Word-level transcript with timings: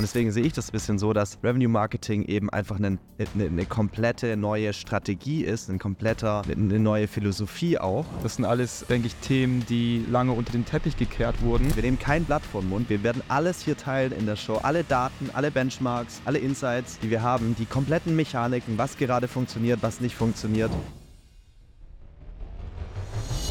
Und 0.00 0.04
deswegen 0.04 0.32
sehe 0.32 0.44
ich 0.44 0.54
das 0.54 0.70
ein 0.70 0.72
bisschen 0.72 0.98
so, 0.98 1.12
dass 1.12 1.36
Revenue 1.44 1.68
Marketing 1.68 2.22
eben 2.22 2.48
einfach 2.48 2.76
eine, 2.76 2.96
eine, 3.34 3.44
eine 3.44 3.66
komplette 3.66 4.34
neue 4.38 4.72
Strategie 4.72 5.44
ist, 5.44 5.68
ein 5.68 5.78
kompletter, 5.78 6.40
eine 6.50 6.78
neue 6.78 7.06
Philosophie 7.06 7.78
auch. 7.78 8.06
Das 8.22 8.36
sind 8.36 8.46
alles, 8.46 8.86
denke 8.88 9.08
ich, 9.08 9.14
Themen, 9.16 9.62
die 9.68 10.02
lange 10.10 10.32
unter 10.32 10.52
den 10.52 10.64
Teppich 10.64 10.96
gekehrt 10.96 11.42
wurden. 11.42 11.76
Wir 11.76 11.82
nehmen 11.82 11.98
kein 11.98 12.24
Blatt 12.24 12.40
vor 12.50 12.62
den 12.62 12.70
Mund. 12.70 12.88
Wir 12.88 13.02
werden 13.02 13.20
alles 13.28 13.60
hier 13.60 13.76
teilen 13.76 14.12
in 14.12 14.24
der 14.24 14.36
Show. 14.36 14.54
Alle 14.62 14.84
Daten, 14.84 15.28
alle 15.34 15.50
Benchmarks, 15.50 16.22
alle 16.24 16.38
Insights, 16.38 16.98
die 17.00 17.10
wir 17.10 17.20
haben, 17.20 17.54
die 17.58 17.66
kompletten 17.66 18.16
Mechaniken, 18.16 18.78
was 18.78 18.96
gerade 18.96 19.28
funktioniert, 19.28 19.82
was 19.82 20.00
nicht 20.00 20.14
funktioniert. 20.14 20.70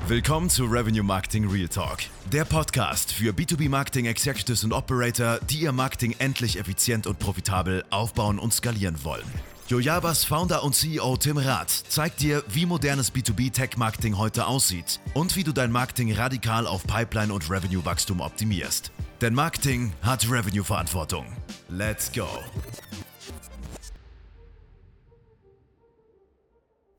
Willkommen 0.10 0.50
zu 0.50 0.66
Revenue 0.66 1.04
Marketing 1.04 1.48
Real 1.48 1.68
Talk, 1.68 2.00
der 2.32 2.44
Podcast 2.44 3.14
für 3.14 3.32
B2B 3.32 3.70
Marketing 3.70 4.08
Executives 4.08 4.64
und 4.64 4.74
Operator, 4.74 5.38
die 5.52 5.60
ihr 5.60 5.72
Marketing 5.72 6.16
endlich 6.18 6.58
effizient 6.58 7.06
und 7.06 7.20
profitabel 7.20 7.86
aufbauen 7.92 8.40
und 8.40 8.52
skalieren 8.52 9.04
wollen. 9.04 9.28
Jojabas 9.68 10.26
Founder 10.26 10.64
und 10.64 10.74
CEO 10.74 11.16
Tim 11.18 11.38
Rath 11.38 11.70
zeigt 11.70 12.22
dir, 12.22 12.44
wie 12.48 12.66
modernes 12.66 13.14
B2B 13.14 13.54
Tech 13.54 13.78
Marketing 13.78 14.18
heute 14.18 14.48
aussieht 14.48 15.00
und 15.14 15.36
wie 15.36 15.44
du 15.44 15.52
dein 15.52 15.72
Marketing 15.72 16.12
radikal 16.12 16.66
auf 16.66 16.88
Pipeline 16.88 17.32
und 17.32 17.48
Revenue 17.48 17.86
Wachstum 17.86 18.20
optimierst. 18.20 18.92
Denn 19.22 19.36
Marketing 19.36 19.94
hat 20.02 20.28
Revenue 20.28 20.64
Verantwortung. 20.64 21.28
Let's 21.70 22.12
go. 22.12 22.28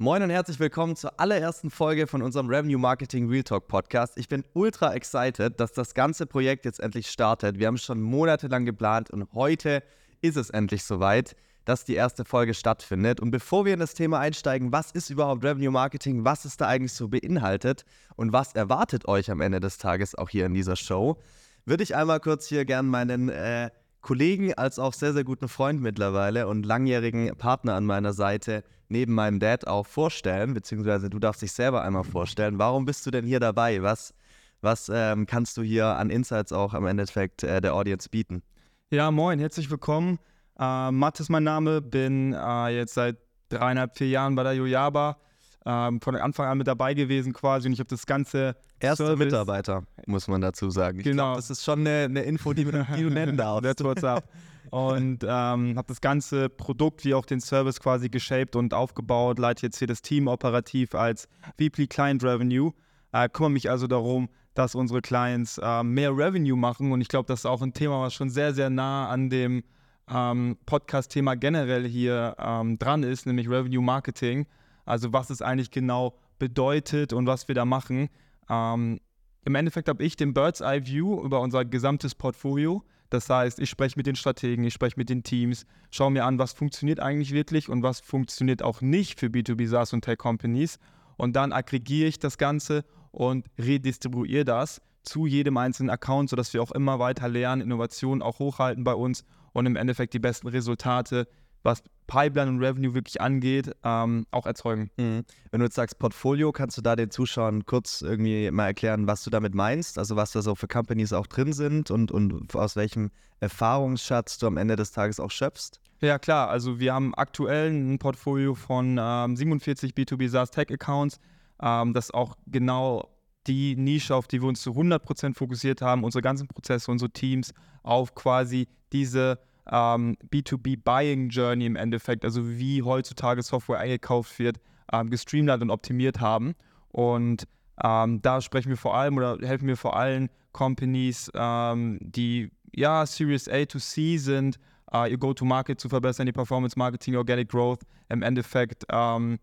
Moin 0.03 0.23
und 0.23 0.31
herzlich 0.31 0.59
willkommen 0.59 0.97
zur 0.97 1.21
allerersten 1.21 1.69
Folge 1.69 2.07
von 2.07 2.23
unserem 2.23 2.49
Revenue 2.49 2.79
Marketing 2.79 3.29
Real 3.29 3.43
Talk 3.43 3.69
Podcast. 3.69 4.17
Ich 4.17 4.29
bin 4.29 4.47
ultra 4.55 4.95
excited, 4.95 5.61
dass 5.61 5.73
das 5.75 5.93
ganze 5.93 6.25
Projekt 6.25 6.65
jetzt 6.65 6.81
endlich 6.81 7.11
startet. 7.11 7.59
Wir 7.59 7.67
haben 7.67 7.77
schon 7.77 8.01
monatelang 8.01 8.65
geplant 8.65 9.11
und 9.11 9.31
heute 9.35 9.83
ist 10.23 10.39
es 10.39 10.49
endlich 10.49 10.85
soweit, 10.85 11.37
dass 11.67 11.85
die 11.85 11.97
erste 11.97 12.25
Folge 12.25 12.55
stattfindet. 12.55 13.21
Und 13.21 13.31
bevor 13.31 13.67
wir 13.67 13.75
in 13.75 13.81
das 13.81 13.93
Thema 13.93 14.21
einsteigen, 14.21 14.73
was 14.73 14.91
ist 14.91 15.11
überhaupt 15.11 15.45
Revenue 15.45 15.71
Marketing, 15.71 16.25
was 16.25 16.47
ist 16.47 16.63
da 16.63 16.69
eigentlich 16.69 16.95
so 16.95 17.09
beinhaltet 17.09 17.85
und 18.17 18.33
was 18.33 18.55
erwartet 18.55 19.07
euch 19.07 19.31
am 19.31 19.43
Ende 19.43 19.61
des 19.61 19.77
Tages 19.77 20.15
auch 20.15 20.31
hier 20.31 20.47
in 20.47 20.55
dieser 20.55 20.77
Show, 20.77 21.19
würde 21.67 21.83
ich 21.83 21.95
einmal 21.95 22.21
kurz 22.21 22.47
hier 22.47 22.65
gern 22.65 22.87
meinen 22.87 23.29
äh, 23.29 23.69
Kollegen 24.01 24.55
als 24.55 24.79
auch 24.79 24.95
sehr, 24.95 25.13
sehr 25.13 25.25
guten 25.25 25.49
Freund 25.49 25.83
mittlerweile 25.83 26.49
und 26.49 26.65
langjährigen 26.65 27.37
Partner 27.37 27.75
an 27.75 27.85
meiner 27.85 28.15
Seite 28.15 28.65
neben 28.91 29.15
meinem 29.15 29.39
Dad 29.39 29.67
auch 29.67 29.87
vorstellen, 29.87 30.53
beziehungsweise 30.53 31.09
du 31.09 31.19
darfst 31.19 31.43
dich 31.43 31.53
selber 31.53 31.83
einmal 31.83 32.05
vorstellen. 32.05 32.59
Warum 32.59 32.85
bist 32.85 33.07
du 33.07 33.11
denn 33.11 33.25
hier 33.25 33.41
dabei? 33.41 33.83
Was, 33.83 34.13
was 34.61 34.91
ähm, 34.93 35.27
kannst 35.27 35.57
du 35.57 35.63
hier 35.63 35.87
an 35.87 36.11
Insights 36.11 36.53
auch 36.53 36.75
am 36.75 36.87
Endeffekt 36.87 37.43
äh, 37.43 37.61
der 37.61 37.75
Audience 37.75 38.09
bieten? 38.09 38.43
Ja, 38.91 39.11
moin, 39.11 39.39
herzlich 39.39 39.71
willkommen. 39.71 40.19
Äh, 40.59 40.91
Matt 40.91 41.21
ist 41.21 41.31
mein 41.31 41.45
Name, 41.45 41.81
bin 41.81 42.33
äh, 42.35 42.69
jetzt 42.69 42.95
seit 42.95 43.17
dreieinhalb, 43.49 43.97
vier 43.97 44.09
Jahren 44.09 44.35
bei 44.35 44.43
der 44.43 44.55
Jojaba 44.55 45.17
ähm, 45.65 46.01
von 46.01 46.17
Anfang 46.17 46.47
an 46.47 46.59
mit 46.59 46.67
dabei 46.67 46.95
gewesen 46.95 47.33
quasi 47.33 47.69
und 47.69 47.75
ich 47.75 47.81
habe 47.81 47.89
das 47.89 48.07
ganze 48.07 48.57
Erster 48.81 49.07
Service 49.07 49.27
Mitarbeiter, 49.27 49.85
muss 50.07 50.27
man 50.27 50.41
dazu 50.41 50.71
sagen. 50.71 50.99
Ich 50.99 51.05
genau. 51.05 51.33
Glaub, 51.33 51.37
das 51.37 51.51
ist 51.51 51.65
schon 51.65 51.81
eine, 51.81 52.05
eine 52.05 52.23
Info, 52.23 52.53
die, 52.53 52.65
die 52.65 53.03
du 53.03 53.11
nennen 53.11 53.37
darfst. 53.37 53.65
That's 53.65 53.85
what's 53.85 54.05
up. 54.05 54.25
Und 54.71 55.25
ähm, 55.25 55.77
habe 55.77 55.89
das 55.89 56.01
ganze 56.01 56.49
Produkt 56.49 57.05
wie 57.05 57.15
auch 57.15 57.27
den 57.27 57.41
Service 57.41 57.81
quasi 57.81 58.09
geshaped 58.09 58.55
und 58.55 58.73
aufgebaut, 58.73 59.39
leite 59.39 59.67
jetzt 59.67 59.79
hier 59.79 59.89
das 59.89 60.01
Team 60.01 60.29
operativ 60.29 60.95
als 60.95 61.29
VP 61.59 61.89
Client 61.89 62.23
Revenue. 62.23 62.73
Äh, 63.13 63.29
kümmere 63.29 63.51
mich 63.51 63.69
also 63.69 63.89
darum, 63.89 64.29
dass 64.55 64.77
unsere 64.77 65.03
Clients 65.03 65.59
äh, 65.59 65.83
mehr 65.83 66.17
Revenue 66.17 66.57
machen 66.57 66.93
und 66.93 67.01
ich 67.01 67.09
glaube, 67.09 67.27
das 67.27 67.41
ist 67.41 67.47
auch 67.47 67.63
ein 67.63 67.73
Thema, 67.73 68.01
was 68.03 68.15
schon 68.15 68.31
sehr, 68.31 68.55
sehr 68.55 68.71
nah 68.71 69.09
an 69.09 69.29
dem 69.29 69.65
ähm, 70.09 70.57
Podcast-Thema 70.67 71.35
generell 71.35 71.89
hier 71.89 72.37
ähm, 72.39 72.79
dran 72.79 73.03
ist, 73.03 73.27
nämlich 73.27 73.49
Revenue 73.49 73.83
Marketing. 73.83 74.47
Also 74.85 75.13
was 75.13 75.31
es 75.31 75.43
eigentlich 75.43 75.71
genau 75.71 76.15
bedeutet 76.39 77.13
und 77.13 77.27
was 77.27 77.49
wir 77.49 77.55
da 77.55 77.65
machen. 77.65 78.09
Ähm, 78.49 79.01
Im 79.45 79.55
Endeffekt 79.55 79.89
habe 79.89 80.03
ich 80.03 80.17
den 80.17 80.35
Bird's 80.35 80.61
Eye 80.61 80.85
View 80.85 81.23
über 81.25 81.41
unser 81.41 81.65
gesamtes 81.65 82.15
Portfolio. 82.15 82.83
Das 83.11 83.29
heißt, 83.29 83.59
ich 83.59 83.69
spreche 83.69 83.97
mit 83.97 84.07
den 84.07 84.15
Strategen, 84.15 84.65
ich 84.65 84.73
spreche 84.73 84.95
mit 84.97 85.11
den 85.11 85.25
Teams, 85.25 85.67
schaue 85.91 86.13
mir 86.13 86.25
an, 86.25 86.39
was 86.39 86.53
funktioniert 86.53 87.01
eigentlich 87.01 87.33
wirklich 87.33 87.69
und 87.69 87.83
was 87.83 88.01
funktioniert 88.01 88.63
auch 88.63 88.81
nicht 88.81 89.19
für 89.19 89.27
B2B 89.27 89.67
SaaS 89.67 89.93
und 89.93 90.03
Tech 90.05 90.19
Companies. 90.19 90.79
Und 91.17 91.35
dann 91.35 91.53
aggregiere 91.53 92.09
ich 92.09 92.19
das 92.19 92.39
Ganze 92.39 92.85
und 93.11 93.47
redistribuiere 93.59 94.45
das 94.45 94.81
zu 95.03 95.27
jedem 95.27 95.57
einzelnen 95.57 95.91
Account, 95.91 96.31
sodass 96.31 96.55
wir 96.55 96.63
auch 96.63 96.71
immer 96.71 96.99
weiter 96.99 97.29
lernen, 97.29 97.63
Innovationen 97.63 98.23
auch 98.23 98.39
hochhalten 98.39 98.85
bei 98.85 98.95
uns 98.95 99.25
und 99.53 99.67
im 99.67 99.77
Endeffekt 99.77 100.15
die 100.15 100.19
besten 100.19 100.47
Resultate 100.49 101.27
was 101.63 101.83
Pipeline 102.07 102.51
und 102.51 102.59
Revenue 102.59 102.95
wirklich 102.95 103.21
angeht, 103.21 103.71
ähm, 103.85 104.27
auch 104.33 104.45
erzeugen. 104.45 104.91
Mhm. 104.97 105.25
Wenn 105.51 105.61
du 105.61 105.67
jetzt 105.67 105.77
sagst 105.77 105.99
Portfolio, 105.99 106.51
kannst 106.51 106.77
du 106.77 106.83
da 106.83 106.97
den 106.97 107.11
Zuschauern 107.11 107.65
kurz 107.67 108.03
irgendwie 108.03 108.51
mal 108.51 108.67
erklären, 108.67 109.07
was 109.07 109.23
du 109.23 109.31
damit 109.31 109.55
meinst? 109.55 109.97
Also 109.97 110.17
was 110.17 110.33
da 110.33 110.43
so 110.43 110.57
für 110.57 110.67
Companies 110.67 111.13
auch 111.13 111.29
drin 111.29 111.53
sind 111.53 111.91
und, 111.91 112.11
und 112.11 112.55
aus 112.57 112.75
welchem 112.75 113.11
Erfahrungsschatz 113.39 114.39
du 114.39 114.49
am 114.49 114.57
Ende 114.57 114.75
des 114.75 114.91
Tages 114.91 115.21
auch 115.21 115.31
schöpfst? 115.31 115.81
Ja 116.01 116.19
klar, 116.19 116.49
also 116.49 116.81
wir 116.81 116.95
haben 116.95 117.15
aktuell 117.15 117.71
ein 117.71 117.99
Portfolio 117.99 118.55
von 118.55 118.99
ähm, 119.01 119.37
47 119.37 119.93
B2B 119.93 120.29
SaaS 120.29 120.51
Tech 120.51 120.69
Accounts, 120.71 121.21
ähm, 121.63 121.93
das 121.93 122.11
auch 122.11 122.37
genau 122.47 123.09
die 123.47 123.77
Nische, 123.77 124.15
auf 124.15 124.27
die 124.27 124.43
wir 124.43 124.49
uns 124.49 124.63
zu 124.63 124.71
100% 124.71 125.35
fokussiert 125.35 125.81
haben, 125.81 126.05
unsere 126.05 126.23
ganzen 126.23 126.49
Prozesse, 126.49 126.91
unsere 126.91 127.11
Teams 127.11 127.53
auf 127.83 128.15
quasi 128.15 128.67
diese 128.93 129.39
ähm, 129.71 130.17
B2B-Buying-Journey 130.31 131.67
im 131.67 131.77
Endeffekt, 131.77 132.25
also 132.25 132.49
wie 132.49 132.83
heutzutage 132.83 133.43
Software 133.43 133.79
eingekauft 133.79 134.39
wird, 134.39 134.59
ähm, 134.93 135.11
gestreamlined 135.11 135.63
und 135.63 135.71
optimiert 135.71 136.21
haben. 136.21 136.55
Und 136.89 137.45
ähm, 137.83 138.21
da 138.23 138.41
sprechen 138.41 138.69
wir 138.69 138.77
vor 138.77 138.97
allem 138.97 139.17
oder 139.17 139.39
helfen 139.41 139.69
wir 139.69 139.77
vor 139.77 139.97
allem 139.97 140.29
Companies, 140.53 141.31
ähm, 141.35 141.99
die 142.01 142.51
ja 142.75 143.07
Series 143.07 143.49
A 143.49 143.65
to 143.65 143.79
C 143.79 144.19
sind, 144.19 144.59
uh, 144.93 145.05
ihr 145.05 145.19
Go-to-Market 145.19 145.81
zu 145.81 145.89
verbessern, 145.89 146.27
die 146.27 146.33
Performance 146.33 146.79
Marketing, 146.79 147.17
Organic 147.17 147.49
Growth, 147.49 147.81
im 148.09 148.23
Endeffekt 148.23 148.85
ähm, 148.91 149.39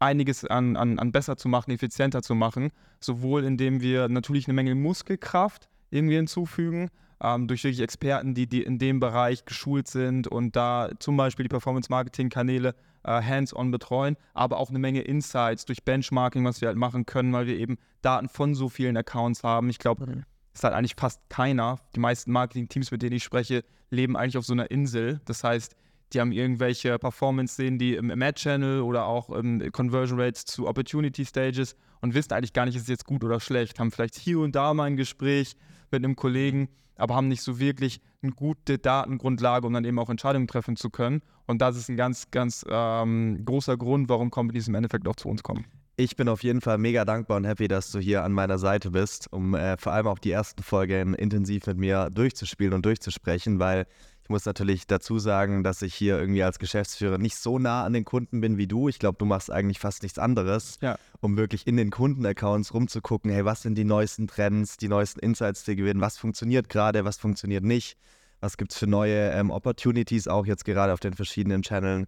einiges 0.00 0.44
an, 0.44 0.76
an, 0.76 0.98
an 0.98 1.12
besser 1.12 1.36
zu 1.36 1.48
machen, 1.48 1.70
effizienter 1.70 2.22
zu 2.22 2.34
machen, 2.34 2.70
sowohl 3.00 3.44
indem 3.44 3.80
wir 3.80 4.08
natürlich 4.08 4.46
eine 4.46 4.54
Menge 4.54 4.74
Muskelkraft 4.74 5.68
irgendwie 5.90 6.16
hinzufügen, 6.16 6.90
ähm, 7.22 7.48
durch 7.48 7.64
wirklich 7.64 7.80
Experten, 7.80 8.34
die, 8.34 8.46
die 8.46 8.62
in 8.62 8.78
dem 8.78 9.00
Bereich 9.00 9.44
geschult 9.44 9.88
sind 9.88 10.28
und 10.28 10.56
da 10.56 10.90
zum 10.98 11.16
Beispiel 11.16 11.44
die 11.44 11.48
Performance-Marketing-Kanäle 11.48 12.74
äh, 13.04 13.22
hands-on 13.22 13.70
betreuen, 13.70 14.16
aber 14.34 14.58
auch 14.58 14.70
eine 14.70 14.78
Menge 14.78 15.02
Insights 15.02 15.64
durch 15.64 15.84
Benchmarking, 15.84 16.44
was 16.44 16.60
wir 16.60 16.68
halt 16.68 16.78
machen 16.78 17.06
können, 17.06 17.32
weil 17.32 17.46
wir 17.46 17.56
eben 17.56 17.78
Daten 18.02 18.28
von 18.28 18.54
so 18.54 18.68
vielen 18.68 18.96
Accounts 18.96 19.42
haben. 19.42 19.70
Ich 19.70 19.78
glaube, 19.78 20.06
mhm. 20.06 20.24
ist 20.54 20.64
halt 20.64 20.74
eigentlich 20.74 20.94
fast 20.96 21.20
keiner. 21.28 21.78
Die 21.94 22.00
meisten 22.00 22.32
Marketing-Teams, 22.32 22.90
mit 22.90 23.02
denen 23.02 23.16
ich 23.16 23.24
spreche, 23.24 23.64
leben 23.90 24.16
eigentlich 24.16 24.38
auf 24.38 24.44
so 24.44 24.52
einer 24.52 24.70
Insel. 24.70 25.20
Das 25.24 25.42
heißt, 25.42 25.74
die 26.12 26.20
haben 26.20 26.32
irgendwelche 26.32 26.98
Performance 26.98 27.54
sehen 27.54 27.78
die 27.78 27.94
im, 27.94 28.10
Ad-Channel 28.22 28.80
oder 28.80 29.06
auch 29.06 29.28
im 29.30 29.70
Conversion 29.72 30.18
Rates 30.18 30.44
zu 30.46 30.66
Opportunity 30.66 31.24
Stages 31.24 31.76
und 32.00 32.14
wissen 32.14 32.32
eigentlich 32.32 32.52
gar 32.52 32.64
nicht, 32.64 32.76
ist 32.76 32.82
es 32.82 32.88
jetzt 32.88 33.04
gut 33.04 33.24
oder 33.24 33.40
schlecht. 33.40 33.78
Haben 33.78 33.90
vielleicht 33.90 34.16
hier 34.16 34.38
und 34.38 34.54
da 34.54 34.72
mal 34.72 34.84
ein 34.84 34.96
Gespräch 34.96 35.56
mit 35.92 36.04
einem 36.04 36.16
Kollegen, 36.16 36.68
aber 36.96 37.14
haben 37.14 37.28
nicht 37.28 37.42
so 37.42 37.58
wirklich 37.58 38.00
eine 38.22 38.32
gute 38.32 38.78
Datengrundlage, 38.78 39.66
um 39.66 39.72
dann 39.72 39.84
eben 39.84 39.98
auch 39.98 40.10
Entscheidungen 40.10 40.48
treffen 40.48 40.76
zu 40.76 40.90
können. 40.90 41.22
Und 41.46 41.62
das 41.62 41.76
ist 41.76 41.88
ein 41.88 41.96
ganz, 41.96 42.30
ganz 42.30 42.64
ähm, 42.68 43.44
großer 43.44 43.76
Grund, 43.76 44.08
warum 44.08 44.30
Companies 44.30 44.68
im 44.68 44.74
Endeffekt 44.74 45.06
auch 45.06 45.16
zu 45.16 45.28
uns 45.28 45.42
kommen. 45.42 45.64
Ich 45.96 46.14
bin 46.14 46.28
auf 46.28 46.44
jeden 46.44 46.60
Fall 46.60 46.78
mega 46.78 47.04
dankbar 47.04 47.38
und 47.38 47.44
happy, 47.44 47.66
dass 47.66 47.90
du 47.90 47.98
hier 47.98 48.22
an 48.22 48.32
meiner 48.32 48.58
Seite 48.58 48.92
bist, 48.92 49.32
um 49.32 49.54
äh, 49.54 49.76
vor 49.78 49.92
allem 49.92 50.06
auch 50.06 50.20
die 50.20 50.30
ersten 50.30 50.62
Folgen 50.62 51.14
intensiv 51.14 51.66
mit 51.66 51.76
mir 51.76 52.08
durchzuspielen 52.10 52.72
und 52.72 52.86
durchzusprechen, 52.86 53.58
weil 53.58 53.86
ich 54.28 54.30
muss 54.30 54.44
natürlich 54.44 54.86
dazu 54.86 55.18
sagen, 55.18 55.64
dass 55.64 55.80
ich 55.80 55.94
hier 55.94 56.18
irgendwie 56.18 56.42
als 56.42 56.58
Geschäftsführer 56.58 57.16
nicht 57.16 57.36
so 57.36 57.58
nah 57.58 57.84
an 57.84 57.94
den 57.94 58.04
Kunden 58.04 58.42
bin 58.42 58.58
wie 58.58 58.66
du. 58.66 58.90
Ich 58.90 58.98
glaube, 58.98 59.16
du 59.16 59.24
machst 59.24 59.50
eigentlich 59.50 59.78
fast 59.78 60.02
nichts 60.02 60.18
anderes, 60.18 60.76
ja. 60.82 60.98
um 61.22 61.38
wirklich 61.38 61.66
in 61.66 61.78
den 61.78 61.88
Kundenaccounts 61.88 62.74
rumzugucken, 62.74 63.30
hey, 63.30 63.46
was 63.46 63.62
sind 63.62 63.76
die 63.76 63.84
neuesten 63.84 64.26
Trends, 64.26 64.76
die 64.76 64.88
neuesten 64.88 65.20
Insights, 65.20 65.64
die 65.64 65.76
gewinnen, 65.76 66.02
was 66.02 66.18
funktioniert 66.18 66.68
gerade, 66.68 67.06
was 67.06 67.16
funktioniert 67.16 67.64
nicht, 67.64 67.96
was 68.40 68.58
gibt 68.58 68.72
es 68.72 68.78
für 68.78 68.86
neue 68.86 69.30
ähm, 69.30 69.50
Opportunities 69.50 70.28
auch 70.28 70.44
jetzt 70.44 70.66
gerade 70.66 70.92
auf 70.92 71.00
den 71.00 71.14
verschiedenen 71.14 71.62
Channeln 71.62 72.06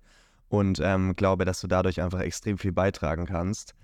und 0.51 0.79
ähm, 0.85 1.17
glaube, 1.17 1.47
dass 1.47 1.63
du 1.63 1.69
dadurch 1.69 2.03
einfach 2.03 2.21
extrem 2.21 2.59
viel 2.59 2.73
beitragen 2.73 3.25
kannst. 3.25 3.75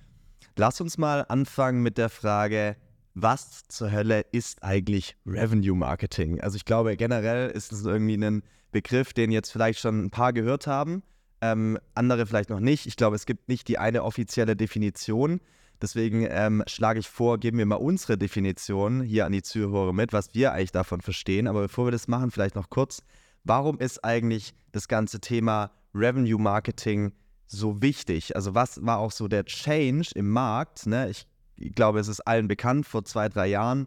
Lass 0.56 0.79
uns 0.83 0.99
mal 0.99 1.25
anfangen 1.27 1.83
mit 1.83 1.97
der 1.97 2.11
Frage, 2.11 2.77
was 3.17 3.67
zur 3.69 3.91
Hölle 3.91 4.27
ist 4.31 4.63
eigentlich 4.63 5.17
Revenue 5.27 5.75
Marketing? 5.75 6.39
Also 6.43 6.57
ich 6.57 6.67
glaube, 6.67 6.97
generell 6.99 7.51
ist 7.51 7.73
es 7.73 7.85
irgendwie 7.87 8.23
ein 8.23 8.43
Begriff, 8.73 9.15
den 9.15 9.31
jetzt 9.31 9.51
vielleicht 9.51 9.81
schon 9.81 10.05
ein 10.05 10.11
paar 10.11 10.35
gehört 10.35 10.67
haben, 10.67 11.03
ähm, 11.41 11.79
andere 11.95 12.27
vielleicht 12.27 12.51
noch 12.51 12.61
nicht. 12.61 12.87
Ich 12.87 12.97
glaube, 12.97 13.17
es 13.17 13.25
gibt 13.25 13.49
nicht 13.49 13.69
die 13.69 13.79
eine 13.79 14.05
offizielle 14.05 14.55
Definition. 14.55 15.41
Deswegen 15.81 16.27
ähm, 16.29 16.63
schlage 16.67 17.01
ich 17.01 17.09
vor, 17.09 17.39
geben 17.39 17.57
wir 17.57 17.65
mal 17.65 17.77
unsere 17.77 18.19
Definition 18.19 19.01
hier 19.01 19.25
an 19.25 19.33
die 19.33 19.43
Zuhörer 19.43 19.95
mit, 19.95 20.12
was 20.12 20.35
wir 20.35 20.53
eigentlich 20.53 20.73
davon 20.73 21.01
verstehen. 21.01 21.47
Aber 21.47 21.62
bevor 21.62 21.87
wir 21.87 21.93
das 21.93 22.09
machen, 22.09 22.31
vielleicht 22.31 22.55
noch 22.55 22.69
kurz, 22.69 23.03
warum 23.45 23.79
ist 23.79 24.05
eigentlich 24.05 24.55
das 24.73 24.89
ganze 24.89 25.21
Thema 25.21 25.71
Revenue 25.95 26.39
Marketing 26.39 27.12
so 27.47 27.81
wichtig? 27.81 28.37
Also 28.37 28.55
was 28.55 28.85
war 28.85 28.99
auch 28.99 29.12
so 29.12 29.27
der 29.27 29.47
Change 29.47 30.11
im 30.15 30.29
Markt? 30.29 30.87
Ne? 30.87 31.09
Ich, 31.09 31.27
ich 31.56 31.75
glaube, 31.75 32.00
es 32.00 32.08
ist 32.08 32.20
allen 32.20 32.49
bekannt, 32.49 32.87
vor 32.87 33.05
zwei, 33.05 33.29
drei 33.29 33.47
Jahren, 33.47 33.87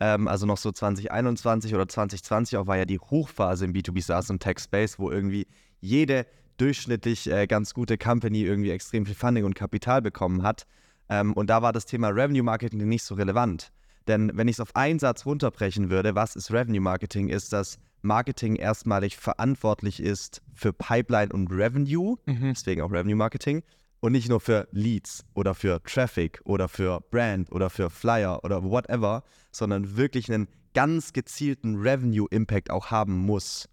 ähm, 0.00 0.28
also 0.28 0.46
noch 0.46 0.58
so 0.58 0.72
2021 0.72 1.74
oder 1.74 1.86
2020 1.86 2.58
auch 2.58 2.66
war 2.66 2.76
ja 2.76 2.84
die 2.84 2.98
Hochphase 2.98 3.66
im 3.66 3.72
B2B 3.72 4.02
SaaS 4.02 4.30
und 4.30 4.40
Tech 4.40 4.58
Space, 4.58 4.98
wo 4.98 5.10
irgendwie 5.10 5.46
jede 5.80 6.26
durchschnittlich 6.56 7.30
äh, 7.30 7.46
ganz 7.46 7.72
gute 7.74 7.96
Company 7.96 8.42
irgendwie 8.42 8.70
extrem 8.70 9.06
viel 9.06 9.14
Funding 9.14 9.44
und 9.44 9.54
Kapital 9.54 10.02
bekommen 10.02 10.42
hat. 10.42 10.66
Ähm, 11.08 11.32
und 11.32 11.48
da 11.48 11.62
war 11.62 11.72
das 11.72 11.86
Thema 11.86 12.08
Revenue 12.08 12.42
Marketing 12.42 12.86
nicht 12.88 13.04
so 13.04 13.14
relevant. 13.14 13.72
Denn 14.08 14.32
wenn 14.34 14.48
ich 14.48 14.56
es 14.56 14.60
auf 14.60 14.74
einen 14.74 14.98
Satz 14.98 15.26
runterbrechen 15.26 15.90
würde, 15.90 16.14
was 16.14 16.36
ist 16.36 16.50
Revenue 16.50 16.80
Marketing, 16.80 17.28
ist, 17.28 17.52
dass 17.52 17.78
Marketing 18.02 18.56
erstmalig 18.56 19.16
verantwortlich 19.16 20.00
ist 20.00 20.42
für 20.54 20.72
Pipeline 20.72 21.32
und 21.32 21.50
Revenue, 21.50 22.16
mhm. 22.26 22.52
deswegen 22.54 22.82
auch 22.82 22.90
Revenue 22.90 23.16
Marketing, 23.16 23.62
und 24.00 24.12
nicht 24.12 24.28
nur 24.28 24.40
für 24.40 24.66
Leads 24.72 25.24
oder 25.34 25.54
für 25.54 25.82
Traffic 25.82 26.40
oder 26.44 26.68
für 26.68 27.00
Brand 27.10 27.52
oder 27.52 27.70
für 27.70 27.90
Flyer 27.90 28.42
oder 28.44 28.64
whatever, 28.64 29.22
sondern 29.52 29.96
wirklich 29.96 30.32
einen 30.32 30.48
ganz 30.74 31.12
gezielten 31.12 31.76
Revenue 31.76 32.26
Impact 32.30 32.70
auch 32.70 32.90
haben 32.90 33.16
muss. 33.16 33.68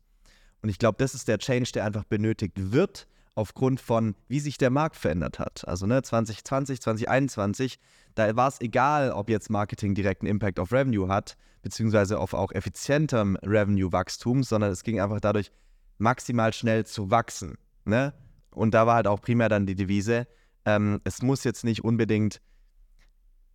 Und 0.62 0.70
ich 0.70 0.80
glaube, 0.80 0.98
das 0.98 1.14
ist 1.14 1.28
der 1.28 1.38
Change, 1.38 1.72
der 1.74 1.86
einfach 1.86 2.04
benötigt 2.04 2.54
wird, 2.72 3.08
aufgrund 3.36 3.80
von, 3.80 4.16
wie 4.28 4.40
sich 4.40 4.58
der 4.58 4.72
Markt 4.72 4.96
verändert 4.96 5.38
hat. 5.38 5.68
Also 5.68 5.86
ne, 5.86 6.02
2020, 6.02 6.82
2021, 6.82 7.80
da 8.16 8.36
war 8.36 8.48
es 8.48 8.60
egal, 8.60 9.12
ob 9.12 9.30
jetzt 9.30 9.52
Marketing 9.52 9.94
direkten 9.94 10.26
Impact 10.26 10.60
auf 10.60 10.72
Revenue 10.72 11.08
hat, 11.08 11.38
beziehungsweise 11.62 12.20
auf 12.20 12.34
auch 12.34 12.52
effizientem 12.52 13.38
Revenue-Wachstum, 13.44 14.42
sondern 14.42 14.72
es 14.72 14.84
ging 14.84 15.00
einfach 15.00 15.20
dadurch, 15.20 15.52
maximal 16.00 16.54
schnell 16.54 16.86
zu 16.86 17.12
wachsen. 17.12 17.58
Ne? 17.86 18.14
Und 18.52 18.74
da 18.74 18.88
war 18.88 18.96
halt 18.96 19.08
auch 19.08 19.22
primär 19.22 19.50
dann 19.50 19.66
die 19.66 19.76
Devise, 19.76 20.28
ähm, 20.66 21.00
es 21.04 21.22
muss 21.22 21.44
jetzt 21.44 21.64
nicht 21.64 21.84
unbedingt 21.84 22.42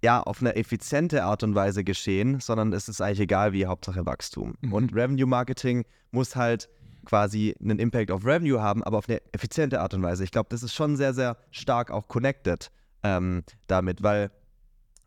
ja, 0.02 0.20
auf 0.20 0.40
eine 0.40 0.56
effiziente 0.56 1.24
Art 1.24 1.44
und 1.44 1.54
Weise 1.54 1.84
geschehen, 1.84 2.40
sondern 2.40 2.72
es 2.72 2.88
ist 2.88 3.00
eigentlich 3.00 3.20
egal 3.20 3.52
wie, 3.52 3.66
Hauptsache 3.66 4.04
Wachstum. 4.04 4.54
Mhm. 4.60 4.72
Und 4.72 4.94
Revenue 4.94 5.26
Marketing 5.26 5.84
muss 6.10 6.34
halt 6.34 6.68
quasi 7.04 7.54
einen 7.60 7.78
Impact 7.78 8.10
auf 8.10 8.24
Revenue 8.24 8.60
haben, 8.60 8.82
aber 8.82 8.98
auf 8.98 9.08
eine 9.08 9.20
effiziente 9.32 9.80
Art 9.80 9.94
und 9.94 10.02
Weise. 10.02 10.24
Ich 10.24 10.32
glaube, 10.32 10.48
das 10.50 10.62
ist 10.62 10.74
schon 10.74 10.96
sehr, 10.96 11.14
sehr 11.14 11.36
stark 11.50 11.90
auch 11.90 12.08
connected 12.08 12.70
ähm, 13.02 13.44
damit, 13.68 14.02
weil 14.02 14.30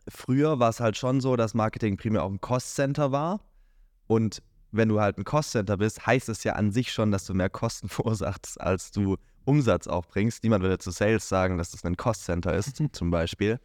früher 0.07 0.59
war 0.59 0.69
es 0.69 0.79
halt 0.79 0.97
schon 0.97 1.21
so, 1.21 1.35
dass 1.35 1.53
Marketing 1.53 1.97
primär 1.97 2.23
auch 2.23 2.31
ein 2.31 2.41
Cost-Center 2.41 3.11
war. 3.11 3.41
Und 4.07 4.41
wenn 4.71 4.89
du 4.89 5.01
halt 5.01 5.17
ein 5.17 5.23
Cost-Center 5.23 5.77
bist, 5.77 6.05
heißt 6.05 6.29
es 6.29 6.43
ja 6.43 6.53
an 6.53 6.71
sich 6.71 6.91
schon, 6.91 7.11
dass 7.11 7.25
du 7.25 7.33
mehr 7.33 7.49
Kosten 7.49 7.89
verursachst, 7.89 8.59
als 8.61 8.91
du 8.91 9.17
Umsatz 9.45 9.87
auch 9.87 10.05
bringst. 10.05 10.43
Niemand 10.43 10.63
würde 10.63 10.77
zu 10.77 10.91
Sales 10.91 11.29
sagen, 11.29 11.57
dass 11.57 11.71
das 11.71 11.83
ein 11.85 11.97
Cost-Center 11.97 12.53
ist, 12.53 12.81
zum 12.91 13.11
Beispiel. 13.11 13.59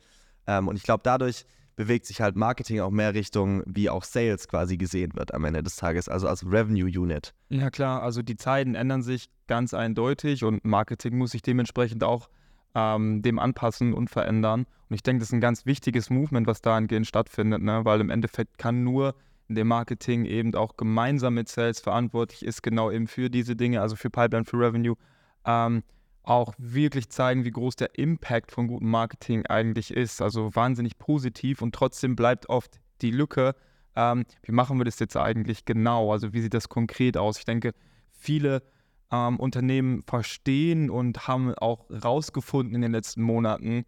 Ähm, 0.46 0.68
und 0.68 0.76
ich 0.76 0.82
glaube, 0.82 1.02
dadurch 1.02 1.44
bewegt 1.76 2.04
sich 2.04 2.20
halt 2.20 2.36
Marketing 2.36 2.80
auch 2.80 2.90
mehr 2.90 3.14
Richtung, 3.14 3.62
wie 3.66 3.88
auch 3.88 4.04
Sales 4.04 4.48
quasi 4.48 4.76
gesehen 4.76 5.12
wird 5.14 5.32
am 5.32 5.44
Ende 5.44 5.62
des 5.62 5.76
Tages, 5.76 6.08
also 6.08 6.28
als 6.28 6.44
Revenue 6.44 6.86
Unit. 6.86 7.32
Ja 7.48 7.70
klar, 7.70 8.02
also 8.02 8.22
die 8.22 8.36
Zeiten 8.36 8.74
ändern 8.74 9.02
sich 9.02 9.30
ganz 9.46 9.72
eindeutig 9.72 10.44
und 10.44 10.62
Marketing 10.64 11.16
muss 11.16 11.30
sich 11.30 11.40
dementsprechend 11.40 12.04
auch 12.04 12.28
ähm, 12.74 13.22
dem 13.22 13.38
anpassen 13.38 13.94
und 13.94 14.10
verändern. 14.10 14.66
Und 14.88 14.94
ich 14.94 15.02
denke, 15.02 15.20
das 15.20 15.28
ist 15.30 15.32
ein 15.32 15.40
ganz 15.40 15.64
wichtiges 15.66 16.10
Movement, 16.10 16.46
was 16.46 16.60
dahingehend 16.60 17.06
stattfindet, 17.06 17.62
ne? 17.62 17.84
weil 17.84 18.00
im 18.00 18.10
Endeffekt 18.10 18.58
kann 18.58 18.84
nur 18.84 19.14
in 19.48 19.54
dem 19.54 19.68
Marketing 19.68 20.26
eben 20.26 20.54
auch 20.54 20.76
gemeinsam 20.76 21.34
mit 21.34 21.48
Sales 21.48 21.80
verantwortlich 21.80 22.44
ist, 22.44 22.62
genau 22.62 22.90
eben 22.90 23.08
für 23.08 23.30
diese 23.30 23.56
Dinge, 23.56 23.80
also 23.80 23.96
für 23.96 24.10
Pipeline, 24.10 24.44
für 24.44 24.58
Revenue, 24.58 24.96
ähm, 25.44 25.82
auch 26.22 26.54
wirklich 26.58 27.08
zeigen, 27.08 27.44
wie 27.44 27.50
groß 27.50 27.76
der 27.76 27.98
Impact 27.98 28.52
von 28.52 28.68
gutem 28.68 28.90
Marketing 28.90 29.46
eigentlich 29.46 29.92
ist. 29.92 30.22
Also 30.22 30.54
wahnsinnig 30.54 30.98
positiv 30.98 31.62
und 31.62 31.74
trotzdem 31.74 32.14
bleibt 32.14 32.48
oft 32.48 32.80
die 33.02 33.10
Lücke, 33.10 33.54
ähm, 33.96 34.24
wie 34.42 34.52
machen 34.52 34.78
wir 34.78 34.84
das 34.84 34.98
jetzt 34.98 35.16
eigentlich 35.16 35.64
genau? 35.64 36.12
Also 36.12 36.32
wie 36.32 36.40
sieht 36.40 36.54
das 36.54 36.68
konkret 36.68 37.16
aus? 37.16 37.38
Ich 37.38 37.44
denke, 37.44 37.72
viele 38.12 38.62
ähm, 39.10 39.38
Unternehmen 39.38 40.02
verstehen 40.02 40.90
und 40.90 41.26
haben 41.26 41.54
auch 41.54 41.86
rausgefunden 41.90 42.74
in 42.74 42.82
den 42.82 42.92
letzten 42.92 43.22
Monaten, 43.22 43.84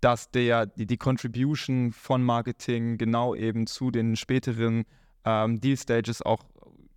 dass 0.00 0.30
der, 0.30 0.66
die, 0.66 0.86
die 0.86 0.96
Contribution 0.96 1.92
von 1.92 2.22
Marketing 2.22 2.98
genau 2.98 3.34
eben 3.34 3.66
zu 3.66 3.90
den 3.90 4.16
späteren 4.16 4.84
ähm, 5.24 5.60
Deal 5.60 5.76
Stages 5.76 6.22
auch 6.22 6.44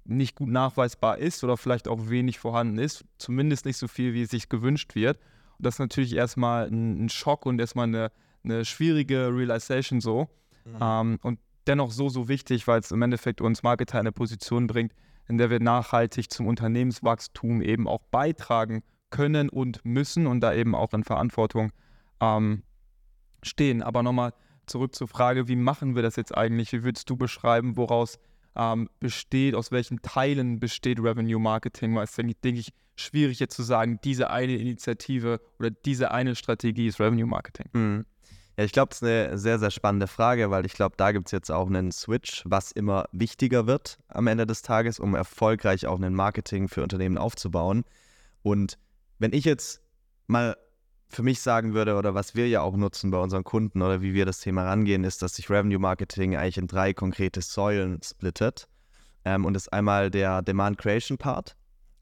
nicht 0.06 0.36
gut 0.36 0.50
nachweisbar 0.50 1.18
ist 1.18 1.44
oder 1.44 1.58
vielleicht 1.58 1.88
auch 1.88 2.10
wenig 2.10 2.40
vorhanden 2.40 2.78
ist, 2.78 3.06
zumindest 3.18 3.66
nicht 3.66 3.78
so 3.78 3.88
viel, 3.88 4.14
wie 4.14 4.24
es 4.24 4.32
sich 4.32 4.50
gewünscht 4.50 4.96
wird. 4.96 5.18
Und 5.58 5.66
das 5.66 5.76
ist 5.76 5.80
natürlich 5.80 6.16
erstmal 6.16 6.68
ein, 6.68 7.06
ein 7.06 7.10
Schock 7.10 7.46
und 7.46 7.60
erstmal 7.60 7.88
eine, 7.88 8.12
eine 8.44 8.66
schwierige 8.66 9.34
Realization 9.34 10.02
so. 10.02 10.28
Mhm. 10.66 10.78
Ähm, 10.82 11.20
und 11.22 11.40
dennoch 11.68 11.92
so, 11.92 12.10
so 12.10 12.28
wichtig, 12.28 12.68
weil 12.68 12.80
es 12.80 12.92
im 12.92 13.02
Endeffekt 13.02 13.42
uns 13.42 13.64
Marketer 13.64 13.96
in 13.96 14.02
eine 14.02 14.12
Position 14.12 14.68
bringt, 14.68 14.94
in 15.28 15.38
der 15.38 15.50
wir 15.50 15.60
nachhaltig 15.60 16.32
zum 16.32 16.48
Unternehmenswachstum 16.48 17.62
eben 17.62 17.88
auch 17.88 18.02
beitragen 18.12 18.84
können 19.10 19.50
und 19.50 19.86
müssen 19.86 20.28
und 20.28 20.42
da 20.42 20.54
eben 20.54 20.76
auch 20.76 20.92
in 20.94 21.04
Verantwortung 21.04 21.72
ähm, 22.20 22.64
stehen. 23.42 23.84
Aber 23.84 24.04
nochmal 24.04 24.34
zurück 24.66 24.96
zur 24.96 25.08
Frage, 25.08 25.48
wie 25.48 25.56
machen 25.56 25.96
wir 25.96 26.02
das 26.02 26.16
jetzt 26.16 26.36
eigentlich? 26.36 26.74
Wie 26.74 26.84
würdest 26.84 27.10
du 27.10 27.16
beschreiben, 27.16 27.78
woraus 27.78 28.20
ähm, 28.56 28.90
besteht, 29.00 29.56
aus 29.56 29.72
welchen 29.72 30.02
Teilen 30.02 30.60
besteht 30.60 31.00
Revenue 31.00 31.40
Marketing, 31.40 31.96
weil 31.96 32.06
es 32.06 32.16
denke 32.16 32.36
denk 32.44 32.58
ich, 32.58 32.74
schwierig 32.96 33.40
jetzt 33.40 33.56
zu 33.56 33.64
sagen, 33.64 34.00
diese 34.04 34.30
eine 34.30 34.56
Initiative 34.56 35.42
oder 35.60 35.72
diese 35.72 36.12
eine 36.12 36.36
Strategie 36.36 36.88
ist 36.88 37.00
Revenue 37.00 37.26
Marketing. 37.26 37.70
Mhm. 37.74 38.06
Ja, 38.58 38.66
ich 38.66 38.72
glaube, 38.72 38.90
das 38.90 39.02
ist 39.02 39.08
eine 39.08 39.38
sehr, 39.38 39.58
sehr 39.58 39.72
spannende 39.72 40.06
Frage, 40.06 40.52
weil 40.52 40.66
ich 40.66 40.74
glaube, 40.74 40.96
da 40.96 41.12
gibt 41.12 41.28
es 41.28 41.32
jetzt 41.32 41.50
auch 41.52 41.66
einen 41.66 41.92
Switch, 41.92 42.44
was 42.46 42.72
immer 42.72 43.06
wichtiger 43.12 43.66
wird 43.66 43.98
am 44.10 44.28
Ende 44.28 44.46
des 44.46 44.62
Tages, 44.62 45.00
um 45.00 45.16
erfolgreich 45.16 45.88
auch 45.88 46.00
ein 46.00 46.14
Marketing 46.14 46.68
für 46.68 46.84
Unternehmen 46.84 47.18
aufzubauen. 47.18 47.84
Und 48.44 48.78
wenn 49.18 49.34
ich 49.34 49.46
jetzt 49.46 49.82
mal 50.28 50.56
für 51.14 51.24
mich 51.24 51.42
sagen 51.42 51.74
würde 51.74 51.96
oder 51.96 52.14
was 52.14 52.36
wir 52.36 52.48
ja 52.48 52.62
auch 52.62 52.76
nutzen 52.76 53.12
bei 53.12 53.18
unseren 53.18 53.44
Kunden 53.44 53.82
oder 53.82 54.02
wie 54.02 54.14
wir 54.14 54.26
das 54.26 54.40
Thema 54.40 54.66
rangehen, 54.66 55.04
ist, 55.04 55.22
dass 55.22 55.36
sich 55.36 55.50
Revenue 55.50 55.80
Marketing 55.80 56.36
eigentlich 56.36 56.58
in 56.58 56.68
drei 56.68 56.94
konkrete 56.94 57.42
Säulen 57.42 58.02
splittet. 58.04 58.68
Ähm, 59.26 59.46
und 59.46 59.54
das 59.54 59.64
ist 59.64 59.74
einmal 59.74 60.10
der 60.12 60.42
Demand 60.42 60.78
Creation 60.78 61.18
Part, 61.18 61.56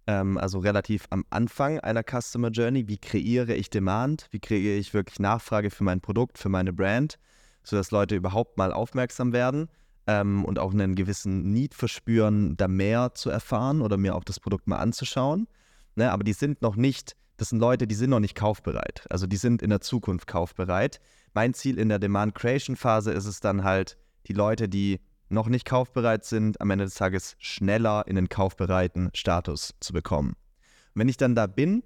ähm, 0.08 0.38
also 0.38 0.60
relativ 0.60 1.06
am 1.10 1.26
Anfang 1.30 1.80
einer 1.80 2.04
Customer 2.04 2.50
Journey. 2.50 2.88
Wie 2.88 2.98
kreiere 2.98 3.54
ich 3.54 3.70
Demand? 3.70 4.28
Wie 4.32 4.40
kreiere 4.40 4.78
ich 4.78 4.94
wirklich 4.94 5.20
Nachfrage 5.20 5.70
für 5.70 5.84
mein 5.84 6.02
Produkt, 6.02 6.38
für 6.38 6.50
meine 6.50 6.74
Brand, 6.74 7.20
sodass 7.64 7.92
Leute 7.92 8.16
überhaupt 8.16 8.58
mal 8.58 8.72
aufmerksam 8.72 9.34
werden 9.34 9.68
ähm, 10.08 10.46
und 10.46 10.58
auch 10.58 10.74
einen 10.74 10.96
gewissen 10.96 11.52
Need 11.52 11.74
verspüren, 11.74 12.58
da 12.58 12.68
mehr 12.68 13.14
zu 13.14 13.30
erfahren 13.30 13.82
oder 13.82 13.98
mir 13.98 14.16
auch 14.16 14.24
das 14.24 14.40
Produkt 14.40 14.68
mal 14.68 14.78
anzuschauen. 14.78 15.48
Ne, 15.96 16.10
aber 16.10 16.24
die 16.24 16.34
sind 16.34 16.62
noch 16.62 16.78
nicht 16.78 17.18
das 17.42 17.50
sind 17.50 17.58
Leute, 17.58 17.88
die 17.88 17.96
sind 17.96 18.12
noch 18.12 18.20
nicht 18.20 18.36
kaufbereit. 18.36 19.08
Also 19.10 19.26
die 19.26 19.36
sind 19.36 19.64
in 19.64 19.72
der 19.72 19.82
Zukunft 19.82 20.28
kaufbereit. 20.28 21.00
Mein 21.34 21.56
Ziel 21.56 21.80
in 21.80 21.90
der 21.90 21.98
Demand 21.98 22.36
Creation 22.36 22.76
Phase 22.76 23.12
ist 23.12 23.26
es 23.26 23.40
dann 23.40 23.64
halt, 23.64 23.98
die 24.28 24.34
Leute, 24.34 24.70
die 24.70 25.00
noch 25.28 25.48
nicht 25.48 25.66
kaufbereit 25.66 26.24
sind, 26.24 26.62
am 26.62 26.70
Ende 26.70 26.86
des 26.86 26.94
Tages 26.94 27.36
schneller 27.40 28.04
in 28.06 28.16
den 28.16 28.30
kaufbereiten 28.30 29.10
Status 29.16 29.74
zu 29.80 29.92
bekommen. 29.92 30.36
Und 30.94 31.00
wenn 31.00 31.10
ich 31.10 31.18
dann 31.18 31.34
da 31.34 31.48
bin 31.48 31.82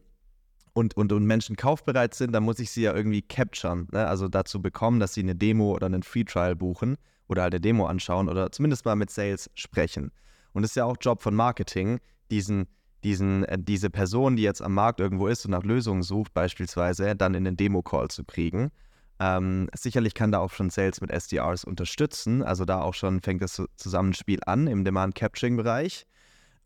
und, 0.74 0.97
und, 0.97 1.13
und 1.13 1.24
Menschen 1.25 1.55
kaufbereit 1.55 2.15
sind, 2.15 2.33
dann 2.33 2.43
muss 2.43 2.59
ich 2.59 2.69
sie 2.69 2.81
ja 2.81 2.93
irgendwie 2.93 3.21
capturen. 3.21 3.88
Ne? 3.93 4.05
Also 4.05 4.27
dazu 4.27 4.62
bekommen, 4.62 5.00
dass 5.00 5.13
sie 5.13 5.21
eine 5.21 5.35
Demo 5.35 5.71
oder 5.71 5.85
einen 5.85 6.03
Free 6.03 6.25
Trial 6.25 6.57
buchen 6.57 6.97
oder 7.29 7.43
halt 7.43 7.53
eine 7.53 7.62
Demo 7.62 7.85
anschauen 7.85 8.27
oder 8.27 8.51
zumindest 8.51 8.83
mal 8.83 8.97
mit 8.97 9.09
Sales 9.09 9.50
sprechen. 9.53 10.12
Und 10.51 10.65
es 10.65 10.71
ist 10.71 10.75
ja 10.75 10.83
auch 10.83 10.97
Job 11.00 11.21
von 11.21 11.33
Marketing, 11.33 12.01
diesen 12.29 12.67
diesen, 13.05 13.45
äh, 13.45 13.57
diese 13.57 13.89
Person, 13.89 14.35
die 14.35 14.43
jetzt 14.43 14.62
am 14.62 14.74
Markt 14.74 15.00
irgendwo 15.00 15.27
ist 15.27 15.45
und 15.45 15.51
nach 15.51 15.63
Lösungen 15.63 16.03
sucht, 16.03 16.33
beispielsweise, 16.33 17.15
dann 17.15 17.35
in 17.35 17.45
den 17.45 17.55
Demo-Call 17.55 18.09
zu 18.09 18.25
kriegen. 18.25 18.71
Ähm, 19.19 19.69
sicherlich 19.74 20.15
kann 20.15 20.31
da 20.31 20.39
auch 20.39 20.51
schon 20.51 20.69
Sales 20.69 21.00
mit 21.00 21.12
SDRs 21.12 21.63
unterstützen. 21.63 22.43
Also 22.43 22.65
da 22.65 22.81
auch 22.81 22.95
schon 22.95 23.21
fängt 23.21 23.41
das 23.41 23.62
Zusammenspiel 23.77 24.39
an 24.45 24.67
im 24.67 24.83
Demand 24.83 25.15
Capturing 25.15 25.55
Bereich. 25.55 26.05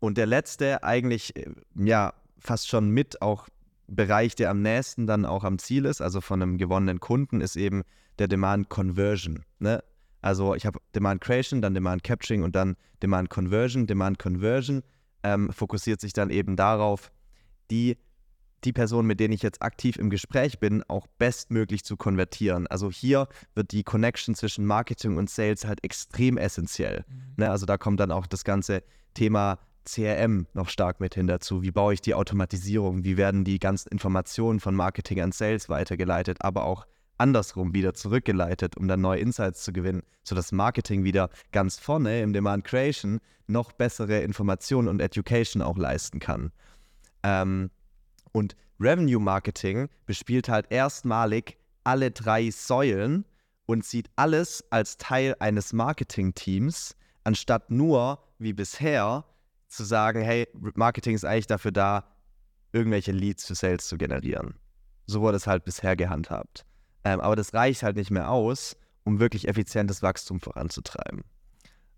Und 0.00 0.16
der 0.16 0.26
letzte, 0.26 0.82
eigentlich 0.82 1.36
äh, 1.36 1.50
ja 1.76 2.14
fast 2.38 2.68
schon 2.68 2.88
mit 2.88 3.20
auch 3.22 3.48
Bereich, 3.86 4.34
der 4.34 4.50
am 4.50 4.62
nächsten 4.62 5.06
dann 5.06 5.26
auch 5.26 5.44
am 5.44 5.58
Ziel 5.58 5.84
ist, 5.84 6.00
also 6.00 6.20
von 6.20 6.40
einem 6.40 6.58
gewonnenen 6.58 7.00
Kunden, 7.00 7.40
ist 7.40 7.56
eben 7.56 7.82
der 8.18 8.28
Demand 8.28 8.70
Conversion. 8.70 9.44
Ne? 9.58 9.82
Also 10.22 10.54
ich 10.54 10.64
habe 10.64 10.78
Demand 10.94 11.20
Creation, 11.20 11.60
dann 11.60 11.74
Demand 11.74 12.02
Capturing 12.02 12.42
und 12.42 12.56
dann 12.56 12.76
Demand 13.02 13.28
Conversion. 13.30 13.86
Demand 13.86 14.18
Conversion 14.18 14.82
ähm, 15.22 15.52
fokussiert 15.52 16.00
sich 16.00 16.12
dann 16.12 16.30
eben 16.30 16.56
darauf, 16.56 17.10
die, 17.70 17.96
die 18.64 18.72
Personen, 18.72 19.06
mit 19.06 19.20
denen 19.20 19.32
ich 19.32 19.42
jetzt 19.42 19.62
aktiv 19.62 19.96
im 19.96 20.10
Gespräch 20.10 20.58
bin, 20.58 20.82
auch 20.88 21.06
bestmöglich 21.18 21.84
zu 21.84 21.96
konvertieren. 21.96 22.66
Also 22.66 22.90
hier 22.90 23.28
wird 23.54 23.72
die 23.72 23.84
Connection 23.84 24.34
zwischen 24.34 24.66
Marketing 24.66 25.16
und 25.16 25.30
Sales 25.30 25.64
halt 25.66 25.82
extrem 25.84 26.36
essentiell. 26.36 27.04
Mhm. 27.08 27.34
Ne? 27.36 27.50
Also 27.50 27.66
da 27.66 27.78
kommt 27.78 28.00
dann 28.00 28.10
auch 28.10 28.26
das 28.26 28.44
ganze 28.44 28.82
Thema 29.14 29.58
CRM 29.84 30.46
noch 30.52 30.68
stark 30.68 31.00
mit 31.00 31.14
hin 31.14 31.26
dazu. 31.26 31.62
Wie 31.62 31.70
baue 31.70 31.94
ich 31.94 32.00
die 32.00 32.14
Automatisierung? 32.14 33.04
Wie 33.04 33.16
werden 33.16 33.44
die 33.44 33.58
ganzen 33.58 33.88
Informationen 33.88 34.60
von 34.60 34.74
Marketing 34.74 35.20
an 35.20 35.32
Sales 35.32 35.68
weitergeleitet, 35.68 36.38
aber 36.40 36.64
auch 36.64 36.86
andersrum 37.20 37.74
wieder 37.74 37.94
zurückgeleitet, 37.94 38.76
um 38.76 38.88
dann 38.88 39.00
neue 39.00 39.20
Insights 39.20 39.62
zu 39.62 39.72
gewinnen, 39.72 40.02
sodass 40.24 40.52
Marketing 40.52 41.04
wieder 41.04 41.30
ganz 41.52 41.78
vorne 41.78 42.22
im 42.22 42.32
Demand 42.32 42.64
Creation 42.64 43.20
noch 43.46 43.72
bessere 43.72 44.20
Informationen 44.20 44.88
und 44.88 45.00
Education 45.00 45.62
auch 45.62 45.76
leisten 45.76 46.18
kann. 46.18 46.52
Ähm, 47.22 47.70
und 48.32 48.56
Revenue 48.80 49.20
Marketing 49.20 49.88
bespielt 50.06 50.48
halt 50.48 50.66
erstmalig 50.70 51.58
alle 51.84 52.10
drei 52.10 52.50
Säulen 52.50 53.24
und 53.66 53.84
sieht 53.84 54.10
alles 54.16 54.64
als 54.70 54.96
Teil 54.96 55.36
eines 55.38 55.72
Marketing-Teams, 55.72 56.96
anstatt 57.24 57.70
nur 57.70 58.18
wie 58.38 58.52
bisher 58.52 59.24
zu 59.68 59.84
sagen, 59.84 60.22
hey, 60.22 60.48
Marketing 60.74 61.14
ist 61.14 61.24
eigentlich 61.24 61.46
dafür 61.46 61.72
da, 61.72 62.04
irgendwelche 62.72 63.12
Leads 63.12 63.46
für 63.46 63.54
Sales 63.54 63.86
zu 63.86 63.98
generieren. 63.98 64.54
So 65.06 65.20
wurde 65.20 65.36
es 65.36 65.46
halt 65.46 65.64
bisher 65.64 65.96
gehandhabt. 65.96 66.64
Ähm, 67.04 67.20
aber 67.20 67.36
das 67.36 67.54
reicht 67.54 67.82
halt 67.82 67.96
nicht 67.96 68.10
mehr 68.10 68.30
aus, 68.30 68.76
um 69.04 69.20
wirklich 69.20 69.48
effizientes 69.48 70.02
Wachstum 70.02 70.40
voranzutreiben. 70.40 71.22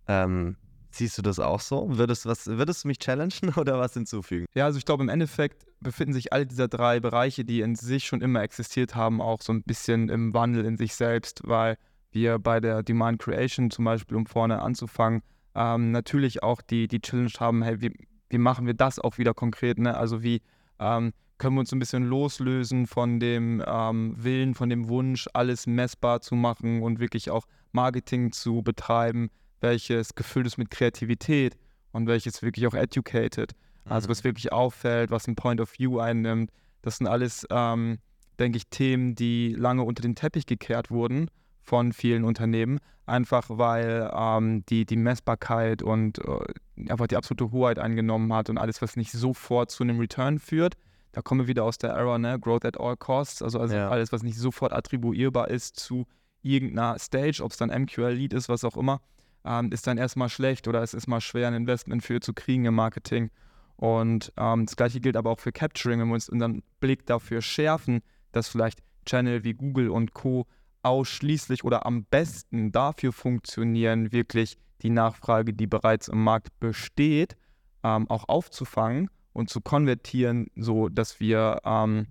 Ähm, 0.06 0.56
siehst 0.90 1.18
du 1.18 1.22
das 1.22 1.38
auch 1.38 1.60
so? 1.60 1.96
Würdest, 1.96 2.26
was, 2.26 2.46
würdest 2.46 2.84
du 2.84 2.88
mich 2.88 2.98
challengen 2.98 3.52
oder 3.56 3.78
was 3.78 3.94
hinzufügen? 3.94 4.46
Ja, 4.54 4.66
also 4.66 4.78
ich 4.78 4.84
glaube, 4.84 5.02
im 5.02 5.08
Endeffekt 5.08 5.66
befinden 5.80 6.12
sich 6.12 6.32
alle 6.32 6.46
dieser 6.46 6.68
drei 6.68 7.00
Bereiche, 7.00 7.44
die 7.44 7.60
in 7.60 7.74
sich 7.74 8.06
schon 8.06 8.20
immer 8.20 8.42
existiert 8.42 8.94
haben, 8.94 9.20
auch 9.20 9.40
so 9.42 9.52
ein 9.52 9.62
bisschen 9.62 10.08
im 10.08 10.32
Wandel 10.34 10.64
in 10.64 10.76
sich 10.76 10.94
selbst, 10.94 11.42
weil 11.44 11.76
wir 12.12 12.38
bei 12.38 12.60
der 12.60 12.82
Demand 12.82 13.20
Creation 13.20 13.70
zum 13.70 13.86
Beispiel, 13.86 14.16
um 14.16 14.26
vorne 14.26 14.60
anzufangen, 14.60 15.22
ähm, 15.54 15.90
natürlich 15.90 16.42
auch 16.42 16.62
die, 16.62 16.88
die 16.88 17.00
Challenge 17.00 17.32
haben, 17.38 17.62
hey, 17.62 17.80
wie, 17.80 17.92
wie 18.28 18.38
machen 18.38 18.66
wir 18.66 18.74
das 18.74 18.98
auch 18.98 19.18
wieder 19.18 19.34
konkret? 19.34 19.78
Ne? 19.78 19.96
Also 19.96 20.22
wie 20.22 20.42
ähm, 20.78 21.12
können 21.38 21.56
wir 21.56 21.60
uns 21.60 21.72
ein 21.72 21.78
bisschen 21.78 22.04
loslösen 22.04 22.86
von 22.86 23.18
dem 23.18 23.62
ähm, 23.66 24.14
Willen, 24.16 24.54
von 24.54 24.68
dem 24.68 24.88
Wunsch, 24.88 25.28
alles 25.32 25.66
messbar 25.66 26.20
zu 26.20 26.34
machen 26.34 26.82
und 26.82 27.00
wirklich 27.00 27.30
auch 27.30 27.46
Marketing 27.72 28.32
zu 28.32 28.62
betreiben, 28.62 29.30
welches 29.60 30.14
gefüllt 30.14 30.46
ist 30.46 30.58
mit 30.58 30.70
Kreativität 30.70 31.56
und 31.92 32.06
welches 32.06 32.42
wirklich 32.42 32.66
auch 32.66 32.74
educated. 32.74 33.52
Also 33.84 34.08
was 34.08 34.22
mhm. 34.22 34.28
wirklich 34.28 34.52
auffällt, 34.52 35.10
was 35.10 35.26
ein 35.26 35.34
Point 35.34 35.60
of 35.60 35.78
View 35.78 35.98
einnimmt. 35.98 36.50
Das 36.82 36.98
sind 36.98 37.06
alles, 37.06 37.46
ähm, 37.50 37.98
denke 38.38 38.58
ich, 38.58 38.68
Themen, 38.68 39.14
die 39.14 39.54
lange 39.56 39.82
unter 39.82 40.02
den 40.02 40.14
Teppich 40.14 40.46
gekehrt 40.46 40.90
wurden 40.90 41.28
von 41.62 41.92
vielen 41.92 42.24
Unternehmen, 42.24 42.80
einfach 43.06 43.46
weil 43.48 44.10
ähm, 44.14 44.64
die, 44.66 44.84
die 44.84 44.96
Messbarkeit 44.96 45.82
und 45.82 46.18
äh, 46.18 46.90
einfach 46.90 47.06
die 47.06 47.16
absolute 47.16 47.52
Hoheit 47.52 47.78
eingenommen 47.78 48.32
hat 48.32 48.50
und 48.50 48.58
alles, 48.58 48.82
was 48.82 48.96
nicht 48.96 49.12
sofort 49.12 49.70
zu 49.70 49.84
einem 49.84 49.98
Return 50.00 50.38
führt. 50.38 50.74
Da 51.12 51.20
kommen 51.20 51.42
wir 51.42 51.48
wieder 51.48 51.64
aus 51.64 51.78
der 51.78 51.90
Era, 51.90 52.18
ne? 52.18 52.38
Growth 52.40 52.64
at 52.64 52.80
all 52.80 52.96
costs, 52.96 53.42
also, 53.42 53.60
also 53.60 53.74
ja. 53.74 53.88
alles, 53.90 54.12
was 54.12 54.22
nicht 54.22 54.38
sofort 54.38 54.72
attribuierbar 54.72 55.48
ist 55.48 55.78
zu 55.78 56.06
irgendeiner 56.42 56.98
Stage, 56.98 57.42
ob 57.42 57.52
es 57.52 57.58
dann 57.58 57.68
MQL-Lead 57.68 58.32
ist, 58.32 58.48
was 58.48 58.64
auch 58.64 58.76
immer, 58.76 59.00
ähm, 59.44 59.70
ist 59.70 59.86
dann 59.86 59.98
erstmal 59.98 60.30
schlecht 60.30 60.66
oder 60.66 60.82
es 60.82 60.94
ist 60.94 61.06
mal 61.06 61.20
schwer, 61.20 61.48
ein 61.48 61.54
Investment 61.54 62.02
für 62.02 62.20
zu 62.20 62.32
kriegen 62.32 62.64
im 62.64 62.74
Marketing. 62.74 63.30
Und 63.76 64.32
ähm, 64.36 64.66
das 64.66 64.76
gleiche 64.76 65.00
gilt 65.00 65.16
aber 65.16 65.30
auch 65.30 65.40
für 65.40 65.52
Capturing, 65.52 66.00
wenn 66.00 66.08
wir 66.08 66.14
uns 66.14 66.28
unseren 66.28 66.62
Blick 66.80 67.06
dafür 67.06 67.42
schärfen, 67.42 68.00
dass 68.32 68.48
vielleicht 68.48 68.80
Channel 69.04 69.44
wie 69.44 69.54
Google 69.54 69.90
und 69.90 70.14
Co 70.14 70.46
ausschließlich 70.82 71.62
oder 71.64 71.86
am 71.86 72.04
besten 72.04 72.72
dafür 72.72 73.12
funktionieren, 73.12 74.12
wirklich 74.12 74.56
die 74.82 74.90
Nachfrage, 74.90 75.52
die 75.52 75.66
bereits 75.66 76.08
im 76.08 76.24
Markt 76.24 76.58
besteht, 76.58 77.36
ähm, 77.84 78.08
auch 78.10 78.28
aufzufangen 78.28 79.10
und 79.32 79.50
zu 79.50 79.60
konvertieren, 79.60 80.48
so 80.56 80.88
dass 80.88 81.20
wir 81.20 81.60
ähm, 81.64 82.06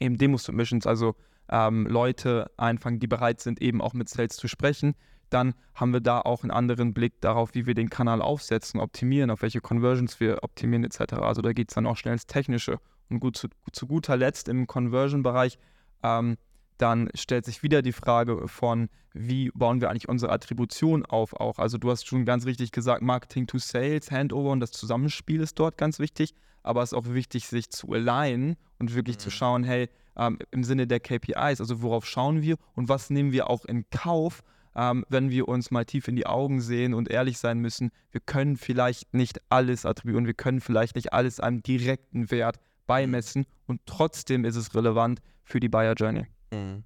eben 0.00 0.18
Demo-Submissions, 0.18 0.86
also 0.86 1.16
ähm, 1.48 1.86
Leute 1.86 2.50
einfangen, 2.56 3.00
die 3.00 3.06
bereit 3.06 3.40
sind, 3.40 3.60
eben 3.62 3.80
auch 3.80 3.94
mit 3.94 4.08
Sales 4.08 4.36
zu 4.36 4.48
sprechen. 4.48 4.94
Dann 5.30 5.54
haben 5.74 5.92
wir 5.92 6.00
da 6.00 6.20
auch 6.20 6.42
einen 6.42 6.50
anderen 6.50 6.94
Blick 6.94 7.20
darauf, 7.20 7.54
wie 7.54 7.66
wir 7.66 7.74
den 7.74 7.90
Kanal 7.90 8.22
aufsetzen, 8.22 8.80
optimieren, 8.80 9.30
auf 9.30 9.42
welche 9.42 9.60
Conversions 9.60 10.20
wir 10.20 10.42
optimieren 10.42 10.84
etc. 10.84 11.14
Also 11.14 11.42
da 11.42 11.52
geht 11.52 11.70
es 11.70 11.74
dann 11.74 11.86
auch 11.86 11.96
schnell 11.96 12.14
ins 12.14 12.26
Technische. 12.26 12.78
Und 13.08 13.20
gut 13.20 13.36
zu, 13.36 13.48
zu 13.72 13.86
guter 13.86 14.16
Letzt 14.16 14.48
im 14.48 14.66
Conversion-Bereich 14.66 15.58
ähm, 16.02 16.36
dann 16.78 17.08
stellt 17.14 17.44
sich 17.44 17.62
wieder 17.62 17.82
die 17.82 17.92
Frage 17.92 18.48
von, 18.48 18.88
wie 19.12 19.50
bauen 19.54 19.80
wir 19.80 19.90
eigentlich 19.90 20.08
unsere 20.08 20.32
Attribution 20.32 21.04
auf 21.04 21.32
auch. 21.34 21.58
Also 21.58 21.78
du 21.78 21.90
hast 21.90 22.06
schon 22.06 22.24
ganz 22.24 22.46
richtig 22.46 22.72
gesagt, 22.72 23.02
Marketing 23.02 23.46
to 23.46 23.58
Sales, 23.58 24.10
Handover 24.10 24.50
und 24.50 24.60
das 24.60 24.72
Zusammenspiel 24.72 25.40
ist 25.40 25.58
dort 25.58 25.78
ganz 25.78 25.98
wichtig, 25.98 26.34
aber 26.62 26.82
es 26.82 26.92
ist 26.92 26.98
auch 26.98 27.06
wichtig, 27.06 27.46
sich 27.46 27.70
zu 27.70 27.92
alignen 27.92 28.56
und 28.78 28.94
wirklich 28.94 29.16
mhm. 29.16 29.20
zu 29.20 29.30
schauen, 29.30 29.64
hey, 29.64 29.88
ähm, 30.16 30.38
im 30.50 30.64
Sinne 30.64 30.86
der 30.86 31.00
KPIs, 31.00 31.60
also 31.60 31.82
worauf 31.82 32.06
schauen 32.06 32.42
wir 32.42 32.56
und 32.74 32.88
was 32.88 33.10
nehmen 33.10 33.32
wir 33.32 33.48
auch 33.48 33.64
in 33.64 33.88
Kauf, 33.90 34.42
ähm, 34.74 35.04
wenn 35.08 35.30
wir 35.30 35.48
uns 35.48 35.70
mal 35.70 35.84
tief 35.84 36.08
in 36.08 36.16
die 36.16 36.26
Augen 36.26 36.60
sehen 36.60 36.92
und 36.92 37.08
ehrlich 37.08 37.38
sein 37.38 37.58
müssen, 37.58 37.90
wir 38.10 38.20
können 38.20 38.56
vielleicht 38.56 39.14
nicht 39.14 39.40
alles 39.48 39.86
attribuieren, 39.86 40.26
wir 40.26 40.34
können 40.34 40.60
vielleicht 40.60 40.96
nicht 40.96 41.12
alles 41.12 41.40
einem 41.40 41.62
direkten 41.62 42.30
Wert 42.30 42.58
beimessen 42.86 43.42
mhm. 43.42 43.46
und 43.66 43.80
trotzdem 43.86 44.44
ist 44.44 44.56
es 44.56 44.74
relevant 44.74 45.20
für 45.42 45.60
die 45.60 45.68
Buyer 45.68 45.94
Journey. 45.94 46.26
Mhm. 46.50 46.84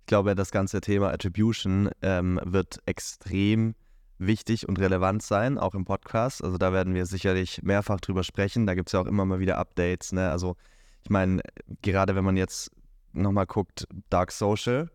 Ich 0.00 0.06
glaube, 0.06 0.34
das 0.34 0.50
ganze 0.50 0.80
Thema 0.80 1.10
Attribution 1.10 1.90
ähm, 2.00 2.40
wird 2.44 2.78
extrem 2.86 3.74
wichtig 4.18 4.68
und 4.68 4.78
relevant 4.78 5.22
sein, 5.22 5.58
auch 5.58 5.74
im 5.74 5.84
Podcast. 5.84 6.42
Also 6.42 6.58
da 6.58 6.72
werden 6.72 6.94
wir 6.94 7.06
sicherlich 7.06 7.62
mehrfach 7.62 8.00
drüber 8.00 8.24
sprechen. 8.24 8.66
Da 8.66 8.74
gibt 8.74 8.88
es 8.88 8.92
ja 8.92 9.00
auch 9.00 9.06
immer 9.06 9.24
mal 9.24 9.38
wieder 9.38 9.58
Updates. 9.58 10.12
Ne? 10.12 10.30
Also 10.30 10.56
ich 11.02 11.10
meine, 11.10 11.42
gerade 11.82 12.14
wenn 12.14 12.24
man 12.24 12.36
jetzt 12.36 12.70
nochmal 13.12 13.46
guckt, 13.46 13.86
Dark 14.10 14.32
Social, 14.32 14.90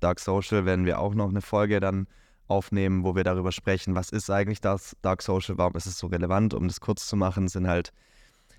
Dark 0.00 0.20
Social 0.20 0.64
werden 0.66 0.86
wir 0.86 0.98
auch 0.98 1.14
noch 1.14 1.28
eine 1.28 1.42
Folge 1.42 1.80
dann 1.80 2.06
aufnehmen, 2.46 3.04
wo 3.04 3.14
wir 3.14 3.24
darüber 3.24 3.52
sprechen, 3.52 3.94
was 3.94 4.10
ist 4.10 4.30
eigentlich 4.30 4.60
das 4.60 4.96
Dark 5.02 5.22
Social, 5.22 5.58
warum 5.58 5.76
ist 5.76 5.86
es 5.86 5.98
so 5.98 6.08
relevant, 6.08 6.52
um 6.54 6.68
das 6.68 6.80
kurz 6.80 7.06
zu 7.06 7.16
machen, 7.16 7.48
sind 7.48 7.68
halt 7.68 7.92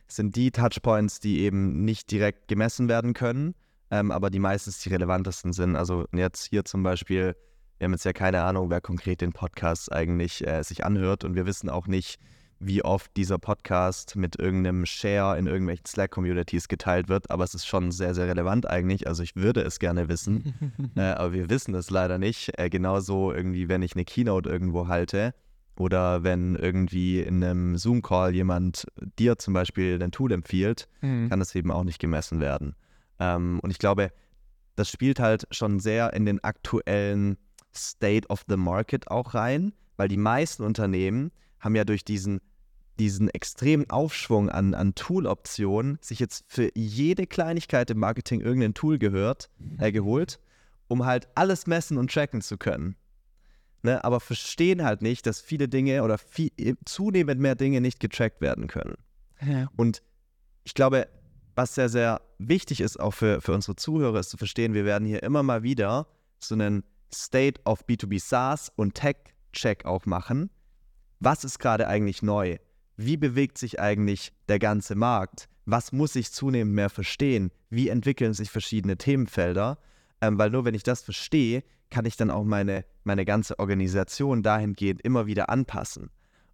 sind 0.07 0.35
die 0.35 0.51
Touchpoints, 0.51 1.19
die 1.19 1.39
eben 1.39 1.85
nicht 1.85 2.11
direkt 2.11 2.47
gemessen 2.47 2.89
werden 2.89 3.13
können, 3.13 3.55
ähm, 3.91 4.11
aber 4.11 4.29
die 4.29 4.39
meistens 4.39 4.79
die 4.79 4.89
relevantesten 4.89 5.53
sind. 5.53 5.75
Also 5.75 6.05
jetzt 6.13 6.45
hier 6.45 6.65
zum 6.65 6.81
Beispiel, 6.81 7.35
wir 7.77 7.85
haben 7.85 7.91
jetzt 7.91 8.05
ja 8.05 8.13
keine 8.13 8.41
Ahnung, 8.41 8.69
wer 8.69 8.81
konkret 8.81 9.21
den 9.21 9.33
Podcast 9.33 9.91
eigentlich 9.91 10.47
äh, 10.47 10.63
sich 10.63 10.85
anhört 10.85 11.23
und 11.23 11.35
wir 11.35 11.45
wissen 11.45 11.69
auch 11.69 11.87
nicht, 11.87 12.17
wie 12.63 12.83
oft 12.83 13.17
dieser 13.17 13.39
Podcast 13.39 14.15
mit 14.15 14.39
irgendeinem 14.39 14.85
Share 14.85 15.37
in 15.37 15.47
irgendwelchen 15.47 15.87
Slack-Communities 15.87 16.67
geteilt 16.67 17.09
wird, 17.09 17.31
aber 17.31 17.43
es 17.43 17.55
ist 17.55 17.65
schon 17.65 17.91
sehr, 17.91 18.13
sehr 18.13 18.27
relevant 18.27 18.69
eigentlich. 18.69 19.07
Also 19.07 19.23
ich 19.23 19.35
würde 19.35 19.61
es 19.61 19.79
gerne 19.79 20.09
wissen, 20.09 20.53
äh, 20.95 21.01
aber 21.01 21.33
wir 21.33 21.49
wissen 21.49 21.73
es 21.73 21.89
leider 21.89 22.19
nicht. 22.19 22.57
Äh, 22.59 22.69
genauso 22.69 23.33
irgendwie, 23.33 23.67
wenn 23.67 23.81
ich 23.81 23.95
eine 23.95 24.05
Keynote 24.05 24.47
irgendwo 24.47 24.87
halte 24.87 25.33
oder 25.75 26.23
wenn 26.23 26.55
irgendwie 26.55 27.19
in 27.19 27.43
einem 27.43 27.77
Zoom-Call 27.77 28.35
jemand 28.35 28.85
dir 29.17 29.39
zum 29.39 29.55
Beispiel 29.55 30.01
ein 30.01 30.11
Tool 30.11 30.31
empfiehlt, 30.31 30.87
mhm. 31.01 31.29
kann 31.29 31.39
das 31.39 31.55
eben 31.55 31.71
auch 31.71 31.83
nicht 31.83 31.99
gemessen 31.99 32.39
werden. 32.39 32.75
Ähm, 33.21 33.59
und 33.61 33.69
ich 33.69 33.77
glaube, 33.77 34.11
das 34.75 34.89
spielt 34.89 35.19
halt 35.19 35.47
schon 35.51 35.79
sehr 35.79 36.13
in 36.13 36.25
den 36.25 36.43
aktuellen 36.43 37.37
State 37.73 38.27
of 38.29 38.43
the 38.49 38.57
Market 38.57 39.09
auch 39.09 39.35
rein, 39.35 39.73
weil 39.95 40.07
die 40.07 40.17
meisten 40.17 40.63
Unternehmen 40.63 41.31
haben 41.59 41.75
ja 41.75 41.83
durch 41.83 42.03
diesen, 42.03 42.41
diesen 42.99 43.29
extremen 43.29 43.89
Aufschwung 43.91 44.49
an, 44.49 44.73
an 44.73 44.95
Tool-Optionen 44.95 45.99
sich 46.01 46.19
jetzt 46.19 46.43
für 46.47 46.71
jede 46.73 47.27
Kleinigkeit 47.27 47.91
im 47.91 47.99
Marketing 47.99 48.41
irgendein 48.41 48.73
Tool 48.73 48.97
gehört, 48.97 49.51
äh, 49.77 49.91
geholt, 49.91 50.39
um 50.87 51.05
halt 51.05 51.29
alles 51.35 51.67
messen 51.67 51.97
und 51.97 52.11
tracken 52.11 52.41
zu 52.41 52.57
können. 52.57 52.95
Ne, 53.83 54.03
aber 54.03 54.19
verstehen 54.19 54.83
halt 54.83 55.01
nicht, 55.01 55.25
dass 55.25 55.41
viele 55.41 55.67
Dinge 55.67 56.03
oder 56.03 56.19
viel, 56.19 56.51
zunehmend 56.85 57.41
mehr 57.41 57.55
Dinge 57.55 57.81
nicht 57.81 57.99
getrackt 57.99 58.39
werden 58.39 58.67
können. 58.67 58.95
Ja. 59.43 59.69
Und 59.75 60.03
ich 60.63 60.75
glaube, 60.75 61.07
was 61.55 61.75
sehr, 61.75 61.89
sehr 61.89 62.21
wichtig 62.37 62.81
ist, 62.81 62.99
auch 62.99 63.13
für, 63.13 63.41
für 63.41 63.53
unsere 63.53 63.75
Zuhörer, 63.75 64.19
ist 64.19 64.29
zu 64.29 64.37
verstehen, 64.37 64.73
wir 64.73 64.85
werden 64.85 65.07
hier 65.07 65.23
immer 65.23 65.43
mal 65.43 65.63
wieder 65.63 66.07
so 66.39 66.55
einen 66.55 66.83
State 67.13 67.61
of 67.65 67.83
B2B 67.85 68.19
SaaS 68.19 68.71
und 68.75 68.95
Tech-Check 68.95 69.85
auch 69.85 70.05
machen. 70.05 70.49
Was 71.19 71.43
ist 71.43 71.59
gerade 71.59 71.87
eigentlich 71.87 72.21
neu? 72.21 72.57
Wie 72.97 73.17
bewegt 73.17 73.57
sich 73.57 73.79
eigentlich 73.79 74.31
der 74.47 74.59
ganze 74.59 74.95
Markt? 74.95 75.47
Was 75.65 75.91
muss 75.91 76.15
ich 76.15 76.31
zunehmend 76.31 76.73
mehr 76.73 76.89
verstehen? 76.89 77.51
Wie 77.69 77.89
entwickeln 77.89 78.33
sich 78.33 78.49
verschiedene 78.49 78.97
Themenfelder? 78.97 79.77
Ähm, 80.21 80.37
weil 80.37 80.49
nur 80.49 80.65
wenn 80.65 80.73
ich 80.73 80.83
das 80.83 81.01
verstehe, 81.01 81.63
kann 81.89 82.05
ich 82.05 82.15
dann 82.15 82.31
auch 82.31 82.43
meine, 82.43 82.85
meine 83.03 83.25
ganze 83.25 83.59
Organisation 83.59 84.43
dahingehend 84.43 85.01
immer 85.01 85.27
wieder 85.27 85.49
anpassen. 85.49 86.09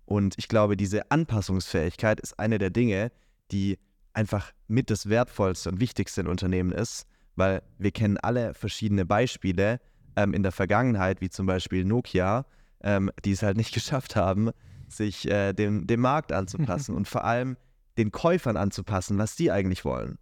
Und 0.06 0.36
ich 0.38 0.48
glaube, 0.48 0.77
diese 0.77 1.12
Anpassungsfähigkeit 1.12 2.20
ist 2.20 2.39
eine 2.39 2.58
der 2.58 2.70
Dinge, 2.70 3.12
die 3.51 3.77
einfach 4.17 4.51
mit 4.67 4.89
das 4.89 5.09
Wertvollste 5.09 5.69
und 5.69 5.79
Wichtigste 5.79 6.21
in 6.21 6.27
Unternehmen 6.27 6.71
ist, 6.71 7.05
weil 7.36 7.62
wir 7.77 7.91
kennen 7.91 8.17
alle 8.17 8.55
verschiedene 8.55 9.05
Beispiele 9.05 9.79
ähm, 10.15 10.33
in 10.33 10.41
der 10.41 10.51
Vergangenheit, 10.51 11.21
wie 11.21 11.29
zum 11.29 11.45
Beispiel 11.45 11.86
Nokia, 11.86 12.45
ähm, 12.81 13.12
die 13.24 13.31
es 13.31 13.43
halt 13.43 13.57
nicht 13.57 13.74
geschafft 13.75 14.15
haben, 14.15 14.50
sich 14.89 15.29
äh, 15.29 15.53
dem, 15.53 15.86
dem 15.86 16.01
Markt 16.01 16.31
anzupassen 16.31 16.95
und 16.97 17.07
vor 17.07 17.24
allem 17.24 17.57
den 18.00 18.12
Käufern 18.12 18.57
anzupassen, 18.57 19.19
was 19.19 19.36
die 19.36 19.51
eigentlich 19.51 19.86
wollen. 19.86 20.17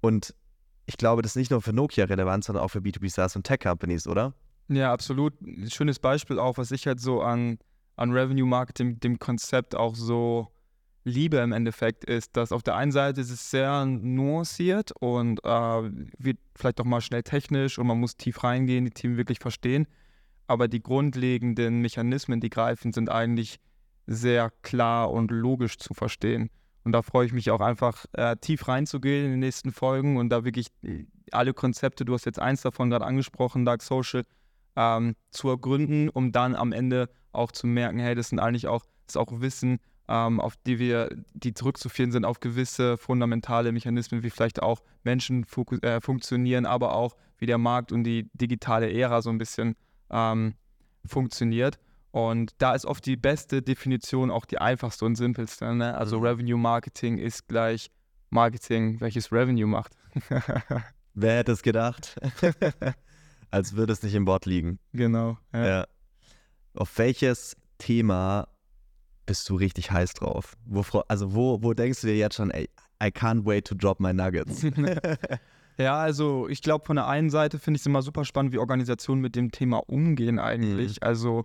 Und 0.00 0.34
ich 0.86 0.96
glaube, 0.96 1.22
das 1.22 1.32
ist 1.32 1.36
nicht 1.36 1.50
nur 1.50 1.60
für 1.60 1.72
Nokia 1.72 2.04
relevant, 2.04 2.44
sondern 2.44 2.64
auch 2.64 2.68
für 2.68 2.78
B2B 2.78 3.10
SaaS 3.10 3.34
und 3.34 3.44
Tech 3.44 3.60
Companies, 3.60 4.06
oder? 4.06 4.32
Ja, 4.68 4.92
absolut. 4.92 5.34
Ein 5.42 5.70
schönes 5.70 5.98
Beispiel 5.98 6.38
auch, 6.38 6.56
was 6.56 6.70
ich 6.70 6.86
halt 6.86 7.00
so 7.00 7.20
an, 7.20 7.58
an 7.96 8.12
Revenue 8.12 8.46
Marketing, 8.46 9.00
dem 9.00 9.18
Konzept 9.18 9.74
auch 9.74 9.96
so 9.96 10.48
liebe 11.08 11.38
im 11.38 11.52
Endeffekt, 11.52 12.04
ist, 12.04 12.36
dass 12.36 12.52
auf 12.52 12.62
der 12.62 12.76
einen 12.76 12.92
Seite 12.92 13.20
ist 13.20 13.30
es 13.30 13.50
sehr 13.50 13.84
nuanciert 13.84 14.92
und 15.00 15.40
äh, 15.44 15.48
wird 15.48 16.38
vielleicht 16.54 16.80
auch 16.80 16.84
mal 16.84 17.00
schnell 17.00 17.22
technisch 17.22 17.78
und 17.78 17.86
man 17.86 17.98
muss 17.98 18.16
tief 18.16 18.44
reingehen, 18.44 18.84
die 18.84 18.90
Themen 18.90 19.16
wirklich 19.16 19.38
verstehen. 19.38 19.86
Aber 20.46 20.68
die 20.68 20.82
grundlegenden 20.82 21.80
Mechanismen, 21.80 22.40
die 22.40 22.50
greifen, 22.50 22.92
sind 22.92 23.10
eigentlich 23.10 23.58
sehr 24.06 24.50
klar 24.62 25.10
und 25.10 25.30
logisch 25.30 25.78
zu 25.78 25.92
verstehen. 25.92 26.50
Und 26.84 26.92
da 26.92 27.02
freue 27.02 27.26
ich 27.26 27.32
mich 27.32 27.50
auch 27.50 27.60
einfach 27.60 28.06
äh, 28.12 28.36
tief 28.36 28.66
reinzugehen 28.66 29.26
in 29.26 29.30
den 29.32 29.40
nächsten 29.40 29.72
Folgen 29.72 30.16
und 30.16 30.30
da 30.30 30.44
wirklich 30.44 30.68
alle 31.32 31.52
Konzepte, 31.52 32.04
du 32.04 32.14
hast 32.14 32.24
jetzt 32.24 32.38
eins 32.38 32.62
davon 32.62 32.88
gerade 32.88 33.04
angesprochen, 33.04 33.66
Dark 33.66 33.82
Social, 33.82 34.24
ähm, 34.76 35.14
zu 35.30 35.50
ergründen, 35.50 36.08
um 36.08 36.32
dann 36.32 36.54
am 36.54 36.72
Ende 36.72 37.10
auch 37.32 37.52
zu 37.52 37.66
merken, 37.66 37.98
hey, 37.98 38.14
das 38.14 38.30
sind 38.30 38.38
eigentlich 38.38 38.68
auch, 38.68 38.84
ist 39.06 39.18
auch 39.18 39.40
Wissen, 39.40 39.80
ähm, 40.08 40.40
auf 40.40 40.56
die 40.66 40.78
wir, 40.78 41.10
die 41.34 41.54
zurückzuführen 41.54 42.12
sind 42.12 42.24
auf 42.24 42.40
gewisse 42.40 42.96
fundamentale 42.96 43.72
Mechanismen, 43.72 44.22
wie 44.22 44.30
vielleicht 44.30 44.62
auch 44.62 44.82
Menschen 45.04 45.46
äh, 45.82 46.00
funktionieren, 46.00 46.66
aber 46.66 46.94
auch 46.94 47.16
wie 47.38 47.46
der 47.46 47.58
Markt 47.58 47.92
und 47.92 48.04
die 48.04 48.28
digitale 48.32 48.90
Ära 48.90 49.22
so 49.22 49.30
ein 49.30 49.38
bisschen 49.38 49.76
ähm, 50.10 50.54
funktioniert. 51.04 51.78
Und 52.10 52.52
da 52.58 52.74
ist 52.74 52.86
oft 52.86 53.04
die 53.04 53.16
beste 53.16 53.62
Definition 53.62 54.30
auch 54.30 54.46
die 54.46 54.58
einfachste 54.58 55.04
und 55.04 55.16
simpelste. 55.16 55.74
Ne? 55.74 55.96
Also 55.96 56.18
mhm. 56.18 56.26
Revenue 56.26 56.58
Marketing 56.58 57.18
ist 57.18 57.46
gleich 57.48 57.90
Marketing, 58.30 59.00
welches 59.00 59.30
Revenue 59.30 59.66
macht. 59.66 59.94
Wer 61.14 61.36
hätte 61.36 61.52
es 61.52 61.62
gedacht? 61.62 62.16
Als 63.50 63.74
würde 63.74 63.92
es 63.92 64.02
nicht 64.02 64.14
im 64.14 64.26
Wort 64.26 64.46
liegen. 64.46 64.78
Genau. 64.92 65.38
Ja. 65.52 65.66
ja. 65.66 65.86
Auf 66.74 66.96
welches 66.98 67.56
Thema 67.78 68.48
bist 69.28 69.48
du 69.48 69.56
richtig 69.56 69.90
heiß 69.90 70.14
drauf? 70.14 70.56
Wo, 70.64 70.82
also 71.06 71.34
wo, 71.34 71.62
wo 71.62 71.74
denkst 71.74 72.00
du 72.00 72.06
dir 72.08 72.16
jetzt 72.16 72.36
schon, 72.36 72.50
ey, 72.50 72.68
I 73.00 73.08
can't 73.08 73.44
wait 73.44 73.66
to 73.66 73.74
drop 73.74 74.00
my 74.00 74.12
nuggets? 74.12 74.62
ja, 75.78 75.96
also 75.98 76.48
ich 76.48 76.62
glaube, 76.62 76.86
von 76.86 76.96
der 76.96 77.06
einen 77.06 77.30
Seite 77.30 77.58
finde 77.58 77.76
ich 77.76 77.82
es 77.82 77.86
immer 77.86 78.02
super 78.02 78.24
spannend, 78.24 78.52
wie 78.52 78.58
Organisationen 78.58 79.20
mit 79.20 79.36
dem 79.36 79.52
Thema 79.52 79.78
umgehen 79.86 80.38
eigentlich. 80.38 80.92
Mhm. 81.00 81.06
Also 81.06 81.44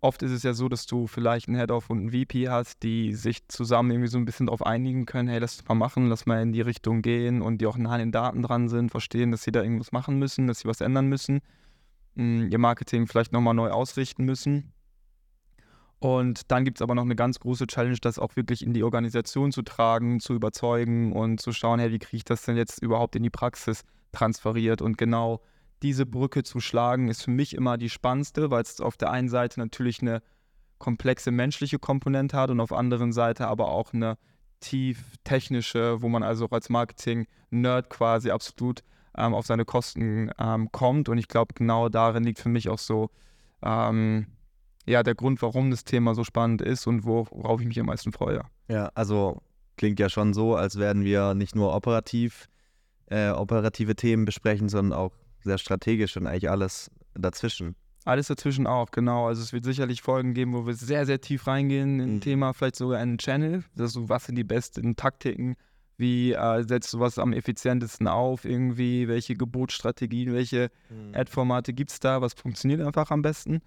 oft 0.00 0.22
ist 0.24 0.32
es 0.32 0.42
ja 0.42 0.52
so, 0.52 0.68
dass 0.68 0.86
du 0.86 1.06
vielleicht 1.06 1.46
einen 1.46 1.56
Head-Off 1.56 1.90
und 1.90 1.98
einen 1.98 2.10
VP 2.10 2.48
hast, 2.48 2.82
die 2.82 3.14
sich 3.14 3.46
zusammen 3.46 3.92
irgendwie 3.92 4.10
so 4.10 4.18
ein 4.18 4.24
bisschen 4.24 4.46
darauf 4.46 4.66
einigen 4.66 5.06
können, 5.06 5.28
hey, 5.28 5.38
lass 5.38 5.64
mal 5.68 5.76
machen, 5.76 6.08
lass 6.08 6.26
mal 6.26 6.42
in 6.42 6.52
die 6.52 6.60
Richtung 6.60 7.02
gehen 7.02 7.40
und 7.40 7.58
die 7.60 7.66
auch 7.66 7.78
nah 7.78 7.92
an 7.92 8.00
den 8.00 8.12
Daten 8.12 8.42
dran 8.42 8.68
sind, 8.68 8.90
verstehen, 8.90 9.30
dass 9.30 9.44
sie 9.44 9.52
da 9.52 9.62
irgendwas 9.62 9.92
machen 9.92 10.18
müssen, 10.18 10.48
dass 10.48 10.58
sie 10.60 10.68
was 10.68 10.80
ändern 10.80 11.06
müssen, 11.06 11.40
hm, 12.16 12.50
ihr 12.50 12.58
Marketing 12.58 13.06
vielleicht 13.06 13.32
nochmal 13.32 13.54
neu 13.54 13.70
ausrichten 13.70 14.24
müssen. 14.24 14.72
Und 15.98 16.50
dann 16.50 16.64
gibt 16.64 16.78
es 16.78 16.82
aber 16.82 16.94
noch 16.94 17.04
eine 17.04 17.16
ganz 17.16 17.40
große 17.40 17.66
Challenge, 17.66 17.96
das 18.00 18.18
auch 18.18 18.36
wirklich 18.36 18.64
in 18.64 18.74
die 18.74 18.82
Organisation 18.82 19.50
zu 19.50 19.62
tragen, 19.62 20.20
zu 20.20 20.34
überzeugen 20.34 21.12
und 21.12 21.40
zu 21.40 21.52
schauen, 21.52 21.80
hey, 21.80 21.90
wie 21.90 21.98
kriege 21.98 22.18
ich 22.18 22.24
das 22.24 22.42
denn 22.42 22.56
jetzt 22.56 22.82
überhaupt 22.82 23.16
in 23.16 23.22
die 23.22 23.30
Praxis 23.30 23.82
transferiert? 24.12 24.82
Und 24.82 24.98
genau 24.98 25.40
diese 25.82 26.04
Brücke 26.04 26.42
zu 26.42 26.60
schlagen, 26.60 27.08
ist 27.08 27.22
für 27.22 27.30
mich 27.30 27.54
immer 27.54 27.78
die 27.78 27.90
spannendste, 27.90 28.50
weil 28.50 28.62
es 28.62 28.80
auf 28.80 28.96
der 28.96 29.10
einen 29.10 29.28
Seite 29.28 29.58
natürlich 29.58 30.02
eine 30.02 30.22
komplexe 30.78 31.30
menschliche 31.30 31.78
Komponente 31.78 32.36
hat 32.36 32.50
und 32.50 32.60
auf 32.60 32.68
der 32.68 32.78
anderen 32.78 33.12
Seite 33.12 33.46
aber 33.46 33.68
auch 33.68 33.94
eine 33.94 34.18
tief 34.60 35.16
technische, 35.24 36.02
wo 36.02 36.08
man 36.08 36.22
also 36.22 36.46
auch 36.46 36.52
als 36.52 36.68
Marketing-Nerd 36.68 37.88
quasi 37.88 38.30
absolut 38.30 38.82
ähm, 39.16 39.34
auf 39.34 39.46
seine 39.46 39.64
Kosten 39.64 40.30
ähm, 40.38 40.70
kommt. 40.72 41.08
Und 41.08 41.18
ich 41.18 41.28
glaube, 41.28 41.54
genau 41.54 41.88
darin 41.88 42.24
liegt 42.24 42.38
für 42.38 42.48
mich 42.48 42.68
auch 42.68 42.78
so 42.78 43.10
ähm, 43.62 44.26
ja, 44.86 45.02
der 45.02 45.14
Grund, 45.14 45.42
warum 45.42 45.70
das 45.70 45.84
Thema 45.84 46.14
so 46.14 46.24
spannend 46.24 46.62
ist 46.62 46.86
und 46.86 47.04
worauf 47.04 47.60
ich 47.60 47.66
mich 47.66 47.78
am 47.80 47.86
meisten 47.86 48.12
freue. 48.12 48.42
Ja, 48.68 48.90
also 48.94 49.42
klingt 49.76 50.00
ja 50.00 50.08
schon 50.08 50.32
so, 50.32 50.54
als 50.54 50.78
werden 50.78 51.04
wir 51.04 51.34
nicht 51.34 51.54
nur 51.54 51.74
operativ 51.74 52.48
äh, 53.08 53.30
operative 53.30 53.94
Themen 53.94 54.24
besprechen, 54.24 54.68
sondern 54.68 54.98
auch 54.98 55.12
sehr 55.42 55.58
strategisch 55.58 56.16
und 56.16 56.26
eigentlich 56.26 56.50
alles 56.50 56.90
dazwischen. 57.14 57.76
Alles 58.04 58.28
dazwischen 58.28 58.66
auch, 58.66 58.90
genau. 58.90 59.26
Also 59.26 59.42
es 59.42 59.52
wird 59.52 59.64
sicherlich 59.64 60.02
Folgen 60.02 60.34
geben, 60.34 60.54
wo 60.54 60.66
wir 60.66 60.74
sehr, 60.74 61.06
sehr 61.06 61.20
tief 61.20 61.46
reingehen 61.46 62.00
in 62.00 62.08
ein 62.08 62.14
mhm. 62.14 62.20
Thema, 62.20 62.52
vielleicht 62.52 62.76
sogar 62.76 63.00
einen 63.00 63.18
Channel. 63.18 63.64
Also 63.78 64.08
was 64.08 64.26
sind 64.26 64.36
die 64.36 64.44
besten 64.44 64.94
Taktiken? 64.96 65.56
Wie 65.98 66.32
äh, 66.32 66.62
setzt 66.62 66.92
du 66.92 67.00
was 67.00 67.18
am 67.18 67.32
effizientesten 67.32 68.06
auf? 68.06 68.44
Irgendwie, 68.44 69.08
welche 69.08 69.34
Gebotsstrategien, 69.34 70.32
welche 70.34 70.70
mhm. 70.90 71.14
Ad-Formate 71.14 71.72
gibt 71.72 71.90
es 71.90 72.00
da? 72.00 72.20
Was 72.20 72.34
funktioniert 72.34 72.80
einfach 72.80 73.10
am 73.10 73.22
besten? 73.22 73.60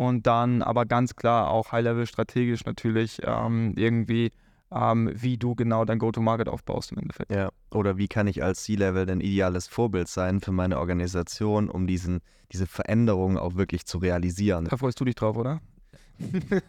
Und 0.00 0.26
dann 0.26 0.62
aber 0.62 0.86
ganz 0.86 1.14
klar 1.14 1.50
auch 1.50 1.72
High-Level 1.72 2.06
strategisch 2.06 2.64
natürlich 2.64 3.20
ähm, 3.22 3.74
irgendwie 3.76 4.32
ähm, 4.72 5.12
wie 5.14 5.36
du 5.36 5.54
genau 5.54 5.84
dein 5.84 5.98
Go-to-Market 5.98 6.48
aufbaust 6.48 6.92
im 6.92 7.00
Endeffekt. 7.00 7.30
Ja, 7.30 7.50
oder 7.70 7.98
wie 7.98 8.08
kann 8.08 8.26
ich 8.26 8.42
als 8.42 8.62
C-Level 8.62 9.10
ein 9.10 9.20
ideales 9.20 9.68
Vorbild 9.68 10.08
sein 10.08 10.40
für 10.40 10.52
meine 10.52 10.78
Organisation, 10.78 11.68
um 11.68 11.86
diesen, 11.86 12.22
diese 12.50 12.66
Veränderungen 12.66 13.36
auch 13.36 13.56
wirklich 13.56 13.84
zu 13.84 13.98
realisieren. 13.98 14.64
Da 14.70 14.78
freust 14.78 14.98
du 15.00 15.04
dich 15.04 15.16
drauf, 15.16 15.36
oder? 15.36 15.60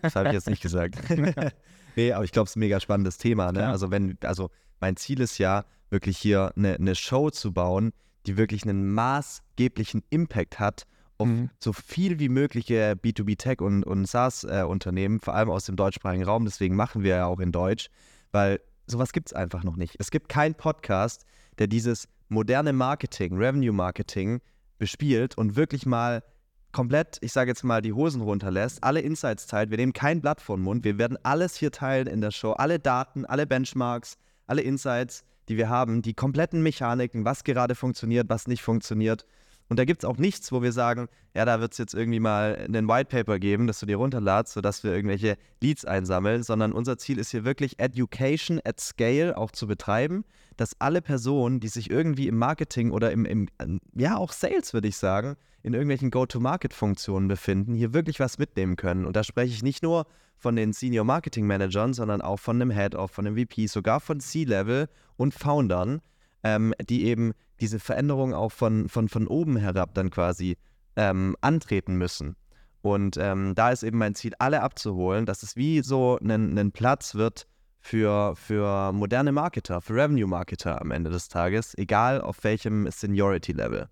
Das 0.02 0.18
habe 0.18 0.28
ich 0.28 0.34
jetzt 0.34 0.50
nicht 0.50 0.62
gesagt. 0.62 0.98
nee, 1.96 2.12
aber 2.12 2.26
ich 2.26 2.34
glaube, 2.34 2.48
es 2.48 2.52
ist 2.52 2.58
ein 2.58 2.60
mega 2.60 2.82
spannendes 2.82 3.18
Thema. 3.18 3.54
Ne? 3.54 3.66
Also 3.66 3.92
wenn, 3.92 4.18
also 4.26 4.50
mein 4.82 4.98
Ziel 4.98 5.22
ist 5.22 5.38
ja, 5.38 5.64
wirklich 5.90 6.18
hier 6.18 6.52
eine, 6.58 6.76
eine 6.76 6.96
Show 6.96 7.30
zu 7.30 7.54
bauen, 7.54 7.94
die 8.26 8.36
wirklich 8.36 8.64
einen 8.64 8.94
maßgeblichen 8.94 10.04
Impact 10.10 10.60
hat 10.60 10.86
auf 11.22 11.28
mhm. 11.28 11.50
so 11.60 11.74
viel 11.74 12.20
wie 12.20 12.30
mögliche 12.30 12.94
B2B-Tech- 12.94 13.62
und, 13.62 13.84
und 13.84 14.06
SaaS-Unternehmen, 14.06 15.20
vor 15.20 15.34
allem 15.36 15.50
aus 15.50 15.66
dem 15.66 15.76
deutschsprachigen 15.76 16.24
Raum. 16.24 16.46
Deswegen 16.46 16.76
machen 16.76 17.04
wir 17.04 17.16
ja 17.16 17.26
auch 17.26 17.40
in 17.40 17.52
Deutsch, 17.52 17.90
weil 18.32 18.60
sowas 18.88 19.14
gibt 19.14 19.28
es 19.28 19.34
einfach 19.34 19.64
noch 19.64 19.76
nicht. 19.76 19.96
Es 20.00 20.12
gibt 20.12 20.30
keinen 20.30 20.56
Podcast, 20.56 21.26
der 21.60 21.68
dieses 21.68 22.08
moderne 22.30 22.74
Marketing, 22.74 23.38
Revenue-Marketing 23.38 24.42
bespielt 24.78 25.38
und 25.38 25.56
wirklich 25.56 25.86
mal 25.86 26.24
komplett, 26.72 27.18
ich 27.22 27.34
sage 27.34 27.52
jetzt 27.52 27.64
mal, 27.64 27.82
die 27.82 27.94
Hosen 27.94 28.22
runterlässt, 28.22 28.84
alle 28.84 29.02
Insights 29.02 29.48
teilt. 29.48 29.70
Wir 29.70 29.78
nehmen 29.78 29.94
kein 29.94 30.22
Blatt 30.22 30.42
vor 30.42 30.58
den 30.58 30.64
Mund. 30.64 30.84
Wir 30.84 30.98
werden 30.98 31.18
alles 31.24 31.56
hier 31.56 31.72
teilen 31.72 32.08
in 32.08 32.22
der 32.22 32.32
Show. 32.32 32.54
Alle 32.54 32.80
Daten, 32.80 33.26
alle 33.26 33.46
Benchmarks, 33.46 34.18
alle 34.48 34.62
Insights, 34.62 35.24
die 35.50 35.58
wir 35.58 35.70
haben, 35.70 36.02
die 36.02 36.14
kompletten 36.14 36.64
Mechaniken, 36.64 37.26
was 37.26 37.44
gerade 37.44 37.76
funktioniert, 37.76 38.30
was 38.30 38.48
nicht 38.48 38.62
funktioniert. 38.62 39.26
Und 39.72 39.78
da 39.78 39.86
gibt 39.86 40.04
es 40.04 40.10
auch 40.10 40.18
nichts, 40.18 40.52
wo 40.52 40.62
wir 40.62 40.74
sagen, 40.74 41.08
ja, 41.34 41.46
da 41.46 41.62
wird 41.62 41.72
es 41.72 41.78
jetzt 41.78 41.94
irgendwie 41.94 42.20
mal 42.20 42.58
einen 42.58 42.90
White 42.90 43.06
Paper 43.06 43.40
geben, 43.40 43.68
dass 43.68 43.80
du 43.80 43.86
dir 43.86 43.96
runterladst, 43.96 44.52
sodass 44.52 44.84
wir 44.84 44.92
irgendwelche 44.92 45.38
Leads 45.62 45.86
einsammeln, 45.86 46.44
sondern 46.44 46.74
unser 46.74 46.98
Ziel 46.98 47.18
ist 47.18 47.32
hier 47.32 47.46
wirklich 47.46 47.80
Education 47.80 48.60
at 48.66 48.82
Scale 48.82 49.38
auch 49.38 49.50
zu 49.50 49.68
betreiben, 49.68 50.26
dass 50.58 50.76
alle 50.82 51.02
Personen, 51.02 51.62
die 51.62 51.70
sich 51.70 51.90
irgendwie 51.90 52.28
im 52.28 52.36
Marketing 52.38 52.92
oder 52.92 53.14
im, 53.14 53.24
im 53.24 53.48
ja, 53.96 54.18
auch 54.18 54.34
Sales, 54.34 54.74
würde 54.74 54.90
ich 54.90 54.98
sagen, 54.98 55.38
in 55.64 55.74
irgendwelchen 55.74 56.12
Go-to-Market-Funktionen 56.12 57.30
befinden, 57.30 57.74
hier 57.74 57.94
wirklich 57.94 58.20
was 58.20 58.40
mitnehmen 58.40 58.76
können. 58.76 59.06
Und 59.06 59.16
da 59.16 59.24
spreche 59.24 59.54
ich 59.54 59.64
nicht 59.64 59.84
nur 59.84 60.06
von 60.38 60.58
den 60.58 60.74
Senior 60.74 61.06
Marketing 61.06 61.48
Managern, 61.48 61.94
sondern 61.94 62.22
auch 62.22 62.42
von 62.42 62.62
einem 62.62 62.72
Head-Off, 62.72 63.12
von 63.12 63.26
einem 63.26 63.38
VP, 63.38 63.68
sogar 63.68 64.02
von 64.02 64.20
C-Level 64.20 64.90
und 65.16 65.34
Foundern, 65.34 66.02
ähm, 66.44 66.74
die 66.90 67.06
eben 67.06 67.34
diese 67.60 67.80
Veränderung 67.80 68.34
auch 68.34 68.52
von, 68.52 68.90
von, 68.90 69.08
von 69.08 69.28
oben 69.28 69.58
herab 69.58 69.94
dann 69.94 70.10
quasi 70.10 70.58
ähm, 70.96 71.36
antreten 71.42 71.96
müssen. 71.96 72.36
Und 72.82 73.18
ähm, 73.18 73.54
da 73.56 73.72
ist 73.72 73.84
eben 73.84 74.00
mein 74.00 74.16
Ziel, 74.16 74.34
alle 74.40 74.62
abzuholen, 74.64 75.26
dass 75.26 75.44
es 75.44 75.56
wie 75.56 75.82
so 75.82 76.18
ein, 76.18 76.58
ein 76.58 76.72
Platz 76.72 77.14
wird 77.16 77.46
für, 77.80 78.36
für 78.36 78.92
moderne 78.92 79.32
Marketer, 79.32 79.82
für 79.82 79.94
Revenue-Marketer 79.94 80.82
am 80.82 80.92
Ende 80.92 81.12
des 81.12 81.30
Tages, 81.30 81.78
egal 81.78 82.22
auf 82.22 82.44
welchem 82.44 82.90
Seniority-Level. 82.90 83.88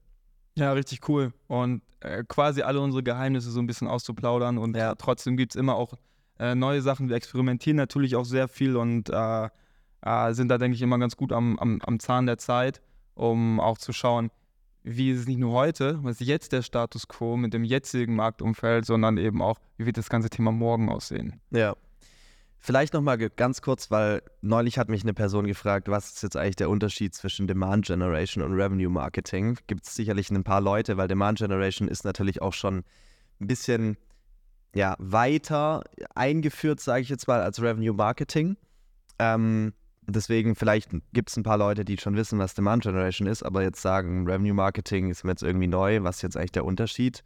Ja, 0.55 0.73
richtig 0.73 1.07
cool. 1.07 1.31
Und 1.47 1.83
äh, 2.01 2.23
quasi 2.27 2.62
alle 2.62 2.81
unsere 2.81 3.03
Geheimnisse 3.03 3.51
so 3.51 3.59
ein 3.59 3.67
bisschen 3.67 3.88
auszuplaudern. 3.88 4.57
Und 4.57 4.75
ja. 4.75 4.95
trotzdem 4.95 5.38
gibt 5.38 5.53
es 5.53 5.59
immer 5.59 5.75
auch 5.75 5.93
äh, 6.39 6.55
neue 6.55 6.81
Sachen. 6.81 7.09
Wir 7.09 7.15
experimentieren 7.15 7.77
natürlich 7.77 8.15
auch 8.15 8.25
sehr 8.25 8.47
viel 8.47 8.75
und 8.75 9.09
äh, 9.09 9.49
äh 10.01 10.33
sind 10.33 10.49
da, 10.49 10.57
denke 10.57 10.75
ich, 10.75 10.81
immer 10.81 10.99
ganz 10.99 11.15
gut 11.17 11.31
am, 11.31 11.57
am, 11.59 11.81
am 11.81 11.99
Zahn 11.99 12.25
der 12.25 12.38
Zeit 12.38 12.81
um 13.19 13.59
auch 13.59 13.77
zu 13.77 13.93
schauen, 13.93 14.31
wie 14.83 15.12
ist 15.12 15.19
es 15.19 15.27
nicht 15.27 15.39
nur 15.39 15.51
heute, 15.51 15.99
was 16.03 16.21
ist 16.21 16.27
jetzt 16.27 16.53
der 16.53 16.62
Status 16.62 17.07
quo 17.07 17.35
mit 17.35 17.53
dem 17.53 17.63
jetzigen 17.63 18.15
Marktumfeld, 18.15 18.85
sondern 18.85 19.17
eben 19.17 19.41
auch, 19.41 19.59
wie 19.77 19.85
wird 19.85 19.97
das 19.97 20.09
ganze 20.09 20.29
Thema 20.29 20.51
morgen 20.51 20.89
aussehen. 20.89 21.39
Ja. 21.51 21.75
Vielleicht 22.62 22.93
nochmal 22.93 23.17
ganz 23.17 23.62
kurz, 23.62 23.89
weil 23.89 24.21
neulich 24.41 24.77
hat 24.77 24.89
mich 24.89 25.03
eine 25.03 25.13
Person 25.13 25.47
gefragt, 25.47 25.88
was 25.88 26.12
ist 26.12 26.23
jetzt 26.23 26.35
eigentlich 26.35 26.57
der 26.57 26.69
Unterschied 26.69 27.13
zwischen 27.13 27.47
Demand 27.47 27.85
Generation 27.85 28.43
und 28.43 28.53
Revenue 28.53 28.89
Marketing? 28.89 29.57
Gibt 29.67 29.85
es 29.85 29.95
sicherlich 29.95 30.29
ein 30.29 30.43
paar 30.43 30.59
Leute, 30.59 30.97
weil 30.97 31.07
Demand 31.07 31.38
Generation 31.38 31.88
ist 31.88 32.03
natürlich 32.03 32.41
auch 32.41 32.51
schon 32.51 32.83
ein 33.39 33.47
bisschen 33.47 33.97
ja, 34.75 34.95
weiter 34.99 35.83
eingeführt, 36.15 36.81
sage 36.81 37.01
ich 37.01 37.09
jetzt 37.09 37.27
mal, 37.27 37.41
als 37.41 37.62
Revenue 37.62 37.93
Marketing. 37.93 38.57
Ähm, 39.19 39.73
deswegen, 40.15 40.56
vielleicht 40.56 40.91
gibt 41.13 41.30
es 41.30 41.38
ein 41.38 41.43
paar 41.43 41.58
Leute, 41.58 41.86
die 41.86 41.98
schon 41.98 42.15
wissen, 42.15 42.39
was 42.39 42.54
Demand 42.54 42.84
Generation 42.84 43.28
ist, 43.28 43.43
aber 43.43 43.63
jetzt 43.63 43.82
sagen, 43.82 44.26
Revenue 44.26 44.54
Marketing 44.54 45.10
ist 45.10 45.24
mir 45.24 45.32
jetzt 45.32 45.43
irgendwie 45.43 45.67
neu. 45.67 46.04
Was 46.04 46.17
ist 46.17 46.22
jetzt 46.22 46.38
eigentlich 46.38 46.52
der 46.52 46.65
Unterschied? 46.65 47.24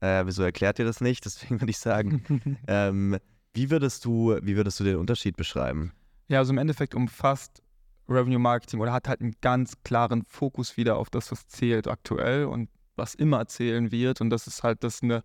Äh, 0.00 0.24
wieso 0.26 0.42
erklärt 0.42 0.78
ihr 0.78 0.84
das 0.84 1.00
nicht? 1.00 1.24
Deswegen 1.24 1.60
würde 1.60 1.70
ich 1.70 1.78
sagen, 1.78 2.58
ähm, 2.66 3.18
wie, 3.54 3.70
würdest 3.70 4.04
du, 4.04 4.36
wie 4.42 4.56
würdest 4.56 4.80
du 4.80 4.84
den 4.84 4.96
Unterschied 4.96 5.36
beschreiben? 5.36 5.92
Ja, 6.28 6.38
also 6.38 6.52
im 6.52 6.58
Endeffekt 6.58 6.94
umfasst 6.94 7.62
Revenue 8.08 8.38
Marketing 8.38 8.80
oder 8.80 8.92
hat 8.92 9.08
halt 9.08 9.20
einen 9.20 9.34
ganz 9.40 9.74
klaren 9.82 10.22
Fokus 10.24 10.76
wieder 10.76 10.96
auf 10.96 11.10
das, 11.10 11.32
was 11.32 11.46
zählt 11.48 11.88
aktuell 11.88 12.44
und 12.44 12.68
was 12.96 13.14
immer 13.14 13.46
zählen 13.46 13.90
wird. 13.90 14.20
Und 14.20 14.30
das 14.30 14.46
ist 14.46 14.62
halt, 14.62 14.82
dass 14.84 15.02
eine 15.02 15.22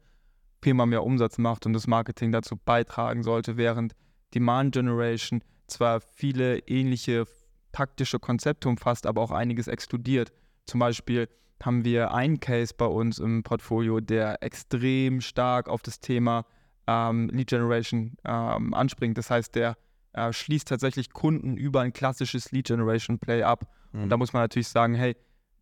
Firma 0.62 0.86
mehr 0.86 1.04
Umsatz 1.04 1.38
macht 1.38 1.66
und 1.66 1.74
das 1.74 1.88
Marketing 1.88 2.32
dazu 2.32 2.56
beitragen 2.58 3.24
sollte, 3.24 3.58
während 3.58 3.94
Demand 4.34 4.74
Generation 4.74 5.42
zwar 5.68 6.02
viele 6.02 6.60
ähnliche 6.68 7.26
taktische 7.72 8.20
Konzepte 8.20 8.70
umfasst, 8.70 9.06
aber 9.06 9.22
auch 9.22 9.32
einiges 9.32 9.68
exkludiert. 9.68 10.32
Zum 10.66 10.80
Beispiel 10.80 11.28
haben 11.64 11.86
wir 11.86 12.14
einen 12.14 12.40
Case 12.40 12.74
bei 12.76 12.86
uns 12.86 13.20
im 13.20 13.44
Portfolio, 13.44 14.00
der 14.00 14.42
extrem 14.44 15.22
stark 15.22 15.70
auf 15.70 15.82
das 15.82 16.00
Thema 16.00 16.46
ähm, 16.88 17.30
Lead 17.30 17.50
Generation 17.50 18.18
ähm, 18.26 18.74
anspringt. 18.74 19.18
Das 19.18 19.30
heißt, 19.30 19.56
der 19.56 19.78
äh, 20.14 20.34
schließt 20.34 20.68
tatsächlich 20.68 21.12
Kunden 21.12 21.58
über 21.58 21.82
ein 21.82 21.94
klassisches 21.94 22.52
Lead 22.52 22.68
Generation 22.68 23.20
Play 23.20 23.44
ab. 23.44 23.68
Mhm. 23.92 24.04
Und 24.04 24.10
da 24.10 24.18
muss 24.18 24.34
man 24.34 24.42
natürlich 24.44 24.68
sagen, 24.68 24.96
hey, 24.96 25.16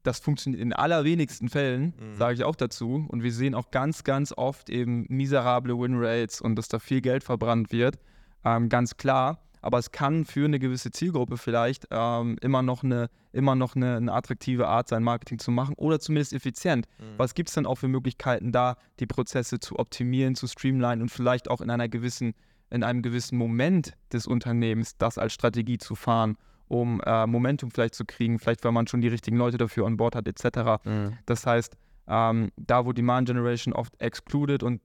das 0.03 0.19
funktioniert 0.19 0.61
in 0.61 0.71
allerwenigsten 0.73 1.49
Fällen, 1.49 1.93
mhm. 1.99 2.15
sage 2.15 2.35
ich 2.35 2.43
auch 2.43 2.55
dazu. 2.55 3.05
Und 3.09 3.21
wir 3.21 3.33
sehen 3.33 3.53
auch 3.53 3.69
ganz, 3.69 4.03
ganz 4.03 4.33
oft 4.35 4.69
eben 4.69 5.05
miserable 5.09 5.77
Winrates 5.77 6.39
und 6.39 6.55
dass 6.55 6.69
da 6.69 6.79
viel 6.79 7.01
Geld 7.01 7.23
verbrannt 7.23 7.71
wird. 7.71 7.99
Ähm, 8.45 8.69
ganz 8.69 8.95
klar 8.95 9.43
aber 9.61 9.77
es 9.77 9.91
kann 9.91 10.25
für 10.25 10.45
eine 10.45 10.59
gewisse 10.59 10.91
Zielgruppe 10.91 11.37
vielleicht 11.37 11.87
ähm, 11.91 12.37
immer 12.41 12.61
noch, 12.61 12.83
eine, 12.83 13.09
immer 13.31 13.55
noch 13.55 13.75
eine, 13.75 13.97
eine, 13.97 14.13
attraktive 14.13 14.67
Art 14.67 14.87
sein, 14.87 15.03
Marketing 15.03 15.39
zu 15.39 15.51
machen 15.51 15.75
oder 15.75 15.99
zumindest 15.99 16.33
effizient. 16.33 16.87
Mhm. 16.99 17.03
Was 17.17 17.33
gibt 17.33 17.49
es 17.49 17.55
denn 17.55 17.65
auch 17.65 17.75
für 17.75 17.87
Möglichkeiten 17.87 18.51
da, 18.51 18.77
die 18.99 19.07
Prozesse 19.07 19.59
zu 19.59 19.77
optimieren, 19.77 20.35
zu 20.35 20.47
streamlinen 20.47 21.01
und 21.01 21.09
vielleicht 21.09 21.49
auch 21.49 21.61
in 21.61 21.69
einer 21.69 21.89
gewissen, 21.89 22.33
in 22.69 22.83
einem 22.83 23.01
gewissen 23.01 23.37
Moment 23.37 23.93
des 24.13 24.27
Unternehmens 24.27 24.97
das 24.97 25.17
als 25.17 25.33
Strategie 25.33 25.77
zu 25.77 25.95
fahren, 25.95 26.37
um 26.67 27.01
äh, 27.05 27.25
Momentum 27.25 27.71
vielleicht 27.71 27.95
zu 27.95 28.05
kriegen, 28.05 28.39
vielleicht 28.39 28.63
weil 28.63 28.71
man 28.71 28.87
schon 28.87 29.01
die 29.01 29.07
richtigen 29.07 29.37
Leute 29.37 29.57
dafür 29.57 29.87
an 29.87 29.97
Bord 29.97 30.15
hat, 30.15 30.27
etc. 30.27 30.83
Mhm. 30.85 31.17
Das 31.25 31.45
heißt, 31.45 31.75
ähm, 32.07 32.51
da 32.57 32.85
wo 32.85 32.93
Demand 32.93 33.27
Generation 33.27 33.73
oft 33.73 33.99
excluded 34.01 34.63
und 34.63 34.81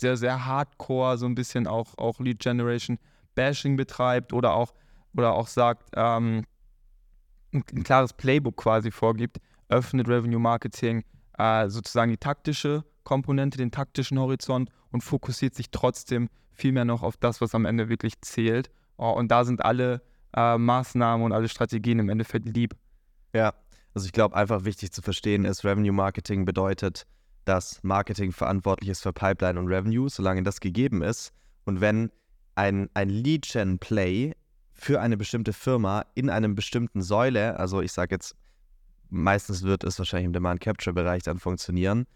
sehr, 0.00 0.16
sehr 0.16 0.44
hardcore 0.44 1.18
so 1.18 1.26
ein 1.26 1.34
bisschen 1.34 1.66
auch, 1.66 1.96
auch 1.98 2.20
Lead 2.20 2.40
Generation 2.40 2.98
Bashing 3.34 3.76
betreibt 3.76 4.32
oder 4.32 4.54
auch, 4.54 4.74
oder 5.14 5.34
auch 5.34 5.48
sagt, 5.48 5.90
ähm, 5.94 6.44
ein, 7.52 7.64
ein, 7.72 7.82
klares 7.82 8.12
Playbook 8.12 8.56
quasi 8.56 8.90
vorgibt, 8.90 9.38
öffnet 9.68 10.08
Revenue 10.08 10.40
Marketing 10.40 11.04
äh, 11.38 11.68
sozusagen 11.68 12.10
die 12.10 12.18
taktische 12.18 12.84
Komponente, 13.04 13.58
den 13.58 13.70
taktischen 13.70 14.18
Horizont 14.18 14.70
und 14.90 15.02
fokussiert 15.02 15.54
sich 15.54 15.70
trotzdem 15.70 16.28
viel 16.52 16.72
mehr 16.72 16.84
noch 16.84 17.02
auf 17.02 17.16
das, 17.16 17.40
was 17.40 17.54
am 17.54 17.64
Ende 17.64 17.88
wirklich 17.88 18.20
zählt. 18.20 18.70
Oh, 18.96 19.10
und 19.10 19.30
da 19.30 19.44
sind 19.44 19.64
alle 19.64 20.02
äh, 20.36 20.56
Maßnahmen 20.56 21.24
und 21.24 21.32
alle 21.32 21.48
Strategien 21.48 21.98
im 21.98 22.08
Endeffekt 22.08 22.46
lieb. 22.46 22.74
Ja, 23.34 23.54
also 23.94 24.06
ich 24.06 24.12
glaube, 24.12 24.36
einfach 24.36 24.64
wichtig 24.64 24.92
zu 24.92 25.02
verstehen 25.02 25.44
ist, 25.44 25.64
Revenue 25.64 25.92
Marketing 25.92 26.44
bedeutet, 26.44 27.06
dass 27.44 27.82
Marketing 27.82 28.32
verantwortlich 28.32 28.90
ist 28.90 29.02
für 29.02 29.12
Pipeline 29.12 29.58
und 29.58 29.68
Revenue, 29.68 30.08
solange 30.08 30.42
das 30.42 30.60
gegeben 30.60 31.02
ist. 31.02 31.32
Und 31.64 31.80
wenn 31.80 32.10
ein, 32.54 32.88
ein 32.94 33.08
Lead-Gen-Play 33.08 34.34
für 34.72 35.00
eine 35.00 35.16
bestimmte 35.16 35.52
Firma 35.52 36.04
in 36.14 36.30
einem 36.30 36.54
bestimmten 36.54 37.02
Säule, 37.02 37.58
also 37.58 37.80
ich 37.80 37.92
sage 37.92 38.14
jetzt, 38.14 38.34
meistens 39.08 39.62
wird 39.62 39.84
es 39.84 39.98
wahrscheinlich 39.98 40.26
im 40.26 40.32
Demand-Capture-Bereich 40.32 41.22
dann 41.22 41.38
funktionieren, 41.38 42.06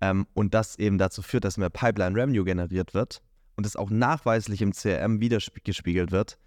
ähm, 0.00 0.26
und 0.34 0.54
das 0.54 0.78
eben 0.78 0.98
dazu 0.98 1.22
führt, 1.22 1.44
dass 1.44 1.56
mehr 1.56 1.70
Pipeline-Revenue 1.70 2.44
generiert 2.44 2.94
wird 2.94 3.22
und 3.56 3.66
es 3.66 3.76
auch 3.76 3.90
nachweislich 3.90 4.62
im 4.62 4.72
CRM 4.72 5.20
wiedergespiegelt 5.20 6.10
wird, 6.10 6.38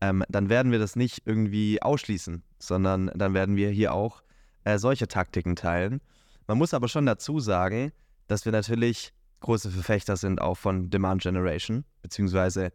ähm, 0.00 0.24
dann 0.28 0.48
werden 0.48 0.72
wir 0.72 0.78
das 0.78 0.96
nicht 0.96 1.22
irgendwie 1.24 1.80
ausschließen, 1.80 2.42
sondern 2.58 3.10
dann 3.14 3.34
werden 3.34 3.56
wir 3.56 3.70
hier 3.70 3.94
auch 3.94 4.22
äh, 4.64 4.78
solche 4.78 5.08
Taktiken 5.08 5.56
teilen. 5.56 6.00
Man 6.46 6.58
muss 6.58 6.74
aber 6.74 6.88
schon 6.88 7.06
dazu 7.06 7.40
sagen, 7.40 7.92
dass 8.26 8.44
wir 8.44 8.52
natürlich 8.52 9.12
große 9.40 9.70
Verfechter 9.70 10.16
sind 10.16 10.40
auch 10.40 10.56
von 10.56 10.90
Demand 10.90 11.22
Generation, 11.22 11.84
beziehungsweise 12.02 12.72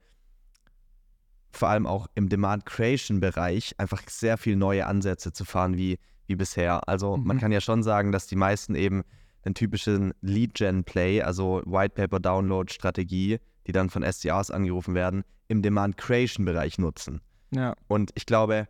vor 1.52 1.70
allem 1.70 1.86
auch 1.86 2.08
im 2.16 2.30
Demand 2.30 2.66
Creation 2.66 3.20
Bereich 3.20 3.76
einfach 3.78 4.02
sehr 4.08 4.38
viel 4.38 4.56
neue 4.56 4.86
Ansätze 4.86 5.34
zu 5.34 5.46
fahren 5.46 5.78
wie, 5.78 6.00
wie 6.28 6.36
bisher. 6.36 6.88
Also 6.88 7.18
mhm. 7.18 7.28
man 7.28 7.40
kann 7.40 7.52
ja 7.52 7.62
schon 7.62 7.84
sagen, 7.84 8.12
dass 8.12 8.28
die 8.28 8.36
meisten 8.36 8.76
eben 8.76 9.04
den 9.46 9.54
typischen 9.54 10.14
Lead 10.22 10.54
Gen 10.54 10.84
Play, 10.84 11.22
also 11.22 11.62
White 11.66 11.96
Paper 11.96 12.20
Download 12.20 12.72
Strategie, 12.72 13.40
die 13.68 13.72
dann 13.72 13.90
von 13.90 14.04
SDRs 14.04 14.52
angerufen 14.52 14.94
werden, 14.94 15.24
im 15.48 15.62
Demand 15.62 15.98
Creation 15.98 16.46
Bereich 16.46 16.78
nutzen. 16.78 17.22
Ja. 17.52 17.76
Und 17.88 18.12
ich 18.16 18.26
glaube, 18.26 18.68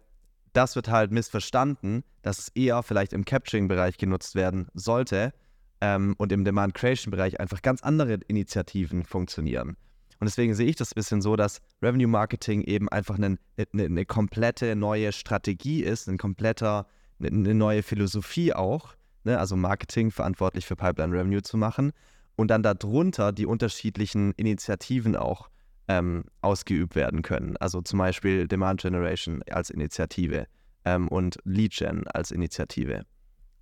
das 0.53 0.75
wird 0.75 0.89
halt 0.89 1.11
missverstanden, 1.11 2.03
dass 2.23 2.39
es 2.39 2.47
eher 2.49 2.83
vielleicht 2.83 3.13
im 3.13 3.25
Capturing 3.25 3.67
Bereich 3.67 3.97
genutzt 3.97 4.35
werden 4.35 4.67
sollte 4.73 5.33
ähm, 5.79 6.15
und 6.17 6.31
im 6.31 6.43
Demand 6.43 6.73
Creation 6.73 7.11
Bereich 7.11 7.39
einfach 7.39 7.61
ganz 7.61 7.81
andere 7.83 8.19
Initiativen 8.27 9.05
funktionieren. 9.05 9.77
Und 10.21 10.25
deswegen 10.25 10.53
sehe 10.53 10.67
ich 10.67 10.75
das 10.75 10.91
ein 10.91 10.95
bisschen 10.95 11.19
so, 11.19 11.35
dass 11.35 11.61
Revenue 11.81 12.07
Marketing 12.07 12.61
eben 12.61 12.87
einfach 12.89 13.15
eine, 13.15 13.39
eine, 13.73 13.85
eine 13.85 14.05
komplette 14.05 14.75
neue 14.75 15.11
Strategie 15.13 15.81
ist, 15.81 16.07
ein 16.07 16.19
kompletter, 16.19 16.85
eine 17.19 17.55
neue 17.55 17.81
Philosophie 17.81 18.53
auch. 18.53 18.93
Ne? 19.23 19.39
Also 19.39 19.55
Marketing 19.55 20.11
verantwortlich 20.11 20.67
für 20.67 20.75
Pipeline 20.75 21.11
Revenue 21.11 21.41
zu 21.41 21.57
machen 21.57 21.91
und 22.35 22.49
dann 22.49 22.61
darunter 22.61 23.31
die 23.31 23.47
unterschiedlichen 23.47 24.33
Initiativen 24.33 25.15
auch 25.15 25.49
ähm, 25.87 26.25
ausgeübt 26.41 26.93
werden 26.93 27.23
können. 27.23 27.57
Also 27.57 27.81
zum 27.81 27.97
Beispiel 27.97 28.47
Demand 28.47 28.81
Generation 28.81 29.41
als 29.49 29.71
Initiative 29.71 30.45
ähm, 30.85 31.07
und 31.07 31.39
Lead 31.45 31.73
Gen 31.73 32.07
als 32.09 32.29
Initiative. 32.29 33.07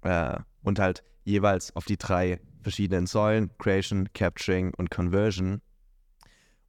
Äh, 0.02 0.38
und 0.63 0.78
halt 0.78 1.04
jeweils 1.24 1.74
auf 1.78 1.86
die 1.86 1.98
drei 1.98 2.41
verschiedenen 2.63 3.08
Säulen, 3.08 3.50
Creation, 3.60 4.10
Capturing 4.13 4.74
und 4.74 4.91
Conversion, 4.91 5.62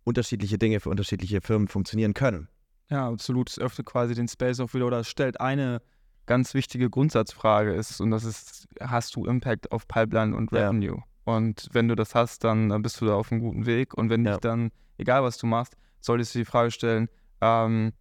unterschiedliche 0.04 0.58
Dinge 0.58 0.80
für 0.80 0.90
unterschiedliche 0.90 1.40
Firmen 1.40 1.68
funktionieren 1.68 2.14
können. 2.14 2.48
Ja, 2.90 3.08
absolut. 3.08 3.50
Es 3.50 3.58
öffnet 3.58 3.86
quasi 3.86 4.14
den 4.14 4.28
Space 4.28 4.60
auch 4.60 4.74
wieder 4.74 4.86
oder 4.86 5.04
stellt 5.04 5.40
eine 5.40 5.80
ganz 6.26 6.54
wichtige 6.54 6.90
Grundsatzfrage 6.90 7.72
ist 7.72 8.00
und 8.00 8.10
das 8.10 8.24
ist, 8.24 8.68
hast 8.80 9.16
du 9.16 9.26
Impact 9.26 9.72
auf 9.72 9.88
Pipeline 9.88 10.36
und 10.36 10.52
Revenue? 10.52 10.98
Ja. 10.98 11.04
Und 11.24 11.68
wenn 11.72 11.88
du 11.88 11.94
das 11.94 12.14
hast, 12.14 12.44
dann, 12.44 12.82
bist 12.82 13.00
du 13.00 13.06
da 13.06 13.14
auf 13.14 13.30
einem 13.30 13.40
guten 13.40 13.66
Weg 13.66 13.94
und 13.94 14.10
wenn 14.10 14.24
ja. 14.24 14.32
nicht, 14.32 14.44
dann, 14.44 14.70
egal 14.98 15.22
was 15.22 15.38
du 15.38 15.46
machst, 15.46 15.76
solltest 16.00 16.34
du 16.34 16.40
die 16.40 16.44
Frage 16.44 16.70
stellen, 16.70 17.08
ähm, 17.40 17.92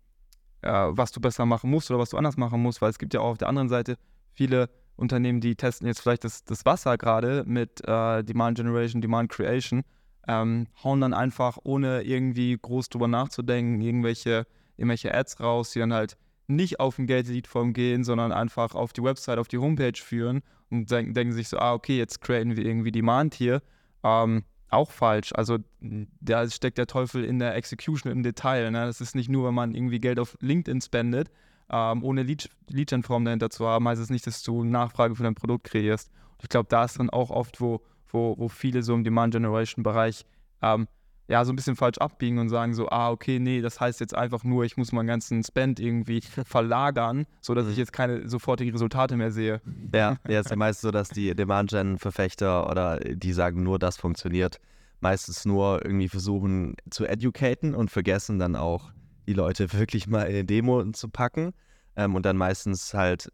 äh, 0.61 0.71
was 0.71 1.11
du 1.11 1.19
besser 1.19 1.45
machen 1.45 1.69
musst 1.69 1.89
oder 1.91 1.99
was 1.99 2.09
du 2.09 2.17
anders 2.17 2.37
machen 2.37 2.61
musst, 2.61 2.81
weil 2.81 2.89
es 2.89 2.99
gibt 2.99 3.13
ja 3.13 3.19
auch 3.21 3.31
auf 3.31 3.37
der 3.37 3.49
anderen 3.49 3.69
Seite 3.69 3.97
viele 4.31 4.69
Unternehmen, 4.95 5.41
die 5.41 5.55
testen 5.55 5.87
jetzt 5.87 6.01
vielleicht 6.01 6.23
das, 6.23 6.43
das 6.43 6.65
Wasser 6.65 6.97
gerade 6.97 7.43
mit 7.45 7.81
äh, 7.87 8.23
Demand 8.23 8.57
Generation, 8.57 9.01
Demand 9.01 9.29
Creation 9.29 9.83
ähm, 10.27 10.67
hauen 10.83 11.01
dann 11.01 11.13
einfach, 11.13 11.57
ohne 11.63 12.03
irgendwie 12.03 12.57
groß 12.59 12.89
drüber 12.89 13.07
nachzudenken, 13.07 13.81
irgendwelche, 13.81 14.45
irgendwelche 14.77 15.13
Ads 15.13 15.39
raus, 15.39 15.71
die 15.71 15.79
dann 15.79 15.93
halt 15.93 16.17
nicht 16.47 16.79
auf 16.79 16.95
den 16.95 17.07
Gate-Lead-Form 17.07 17.73
gehen, 17.73 18.03
sondern 18.03 18.31
einfach 18.31 18.73
auf 18.73 18.91
die 18.93 19.03
Website, 19.03 19.37
auf 19.37 19.47
die 19.47 19.59
Homepage 19.59 19.97
führen 19.97 20.41
und 20.69 20.89
denken, 20.89 21.13
denken 21.13 21.33
sich 21.33 21.47
so, 21.47 21.57
ah, 21.59 21.73
okay, 21.73 21.97
jetzt 21.97 22.21
createn 22.21 22.57
wir 22.57 22.65
irgendwie 22.65 22.91
Demand 22.91 23.35
hier. 23.35 23.61
Ähm, 24.03 24.43
auch 24.69 24.91
falsch. 24.91 25.31
Also 25.33 25.57
da 25.81 26.49
steckt 26.49 26.77
der 26.77 26.87
Teufel 26.87 27.23
in 27.23 27.39
der 27.39 27.55
Execution 27.55 28.11
im 28.11 28.23
Detail. 28.23 28.71
Ne? 28.71 28.85
Das 28.85 29.01
ist 29.01 29.15
nicht 29.15 29.29
nur, 29.29 29.47
wenn 29.47 29.53
man 29.53 29.73
irgendwie 29.73 29.99
Geld 29.99 30.19
auf 30.19 30.37
LinkedIn 30.41 30.81
spendet, 30.81 31.31
ähm, 31.71 32.03
ohne 32.03 32.23
Lead-Gen-Form 32.23 33.25
dahinter 33.25 33.49
zu 33.49 33.67
haben, 33.67 33.87
heißt 33.87 34.01
es 34.01 34.09
nicht, 34.09 34.25
dass 34.27 34.43
du 34.43 34.63
Nachfrage 34.63 35.15
für 35.15 35.23
dein 35.23 35.35
Produkt 35.35 35.65
kreierst. 35.65 36.11
Und 36.37 36.43
ich 36.43 36.49
glaube, 36.49 36.67
da 36.69 36.85
ist 36.85 36.99
dann 36.99 37.09
auch 37.09 37.29
oft, 37.29 37.61
wo 37.61 37.81
wo, 38.09 38.35
wo 38.37 38.49
viele 38.49 38.83
so 38.83 38.93
im 38.93 39.03
Demand 39.03 39.33
Generation 39.33 39.83
Bereich 39.83 40.25
ähm, 40.61 40.87
ja 41.29 41.45
so 41.45 41.53
ein 41.53 41.55
bisschen 41.55 41.75
falsch 41.75 41.99
abbiegen 41.99 42.39
und 42.39 42.49
sagen 42.49 42.73
so, 42.73 42.89
ah, 42.89 43.11
okay, 43.11 43.39
nee, 43.39 43.61
das 43.61 43.79
heißt 43.79 43.99
jetzt 43.99 44.15
einfach 44.15 44.43
nur, 44.43 44.65
ich 44.65 44.77
muss 44.77 44.91
meinen 44.91 45.07
ganzen 45.07 45.43
Spend 45.43 45.79
irgendwie 45.79 46.21
verlagern, 46.45 47.25
sodass 47.41 47.67
ich 47.67 47.73
mhm. 47.73 47.79
jetzt 47.79 47.93
keine 47.93 48.27
sofortigen 48.27 48.73
Resultate 48.73 49.15
mehr 49.15 49.31
sehe. 49.31 49.61
Ja, 49.93 50.17
ja, 50.27 50.39
ist 50.39 50.49
ja 50.49 50.55
meistens 50.55 50.81
so, 50.81 50.91
dass 50.91 51.09
die 51.09 51.33
Demand-Gen-Verfechter 51.35 52.69
oder 52.69 52.99
die 52.99 53.31
sagen 53.31 53.63
nur, 53.63 53.77
das 53.79 53.97
funktioniert, 53.97 54.59
meistens 55.01 55.45
nur 55.45 55.85
irgendwie 55.85 56.09
versuchen 56.09 56.75
zu 56.89 57.05
educaten 57.05 57.75
und 57.75 57.89
vergessen 57.91 58.39
dann 58.39 58.55
auch 58.55 58.91
die 59.27 59.33
Leute 59.33 59.71
wirklich 59.73 60.07
mal 60.07 60.23
in 60.23 60.33
eine 60.33 60.45
Demo 60.45 60.83
zu 60.91 61.09
packen 61.09 61.53
ähm, 61.95 62.15
und 62.15 62.25
dann 62.25 62.37
meistens 62.37 62.93
halt 62.95 63.31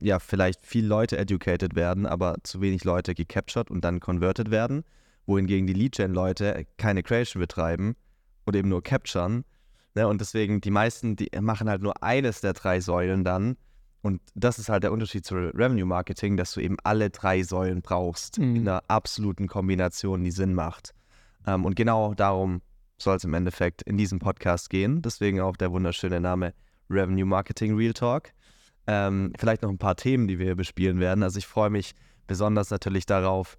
ja, 0.00 0.18
vielleicht 0.18 0.66
viele 0.66 0.88
Leute 0.88 1.18
educated 1.18 1.74
werden, 1.74 2.06
aber 2.06 2.36
zu 2.42 2.60
wenig 2.60 2.84
Leute 2.84 3.14
gecaptured 3.14 3.70
und 3.70 3.84
dann 3.84 4.00
converted 4.00 4.50
werden. 4.50 4.84
wohingegen 5.26 5.66
die 5.66 5.74
Lead-Gen-Leute 5.74 6.64
keine 6.78 7.02
Creation 7.02 7.38
betreiben 7.40 7.96
und 8.46 8.56
eben 8.56 8.70
nur 8.70 8.82
capturen. 8.82 9.44
Ne? 9.94 10.08
Und 10.08 10.22
deswegen, 10.22 10.62
die 10.62 10.70
meisten, 10.70 11.16
die 11.16 11.28
machen 11.38 11.68
halt 11.68 11.82
nur 11.82 12.02
eines 12.02 12.40
der 12.40 12.54
drei 12.54 12.80
Säulen 12.80 13.24
dann. 13.24 13.58
Und 14.00 14.22
das 14.34 14.58
ist 14.58 14.70
halt 14.70 14.84
der 14.84 14.92
Unterschied 14.92 15.26
zu 15.26 15.34
Revenue 15.34 15.84
Marketing, 15.84 16.38
dass 16.38 16.52
du 16.52 16.60
eben 16.60 16.76
alle 16.82 17.10
drei 17.10 17.42
Säulen 17.42 17.82
brauchst 17.82 18.38
Mhm. 18.38 18.56
in 18.56 18.68
einer 18.68 18.82
absoluten 18.88 19.48
Kombination, 19.48 20.24
die 20.24 20.30
Sinn 20.30 20.54
macht. 20.54 20.94
Ähm, 21.46 21.66
und 21.66 21.76
genau 21.76 22.14
darum 22.14 22.62
soll 22.96 23.16
es 23.16 23.24
im 23.24 23.34
Endeffekt 23.34 23.82
in 23.82 23.98
diesem 23.98 24.18
Podcast 24.20 24.70
gehen. 24.70 25.02
Deswegen 25.02 25.40
auch 25.40 25.58
der 25.58 25.72
wunderschöne 25.72 26.20
Name 26.20 26.54
Revenue 26.88 27.26
Marketing 27.26 27.76
Real 27.76 27.92
Talk. 27.92 28.30
Ähm, 28.90 29.32
vielleicht 29.38 29.60
noch 29.62 29.68
ein 29.70 29.76
paar 29.78 29.96
Themen, 29.96 30.26
die 30.26 30.38
wir 30.38 30.46
hier 30.46 30.56
bespielen 30.56 30.98
werden. 30.98 31.22
Also 31.22 31.38
ich 31.38 31.46
freue 31.46 31.68
mich 31.68 31.92
besonders 32.26 32.70
natürlich 32.70 33.04
darauf, 33.06 33.58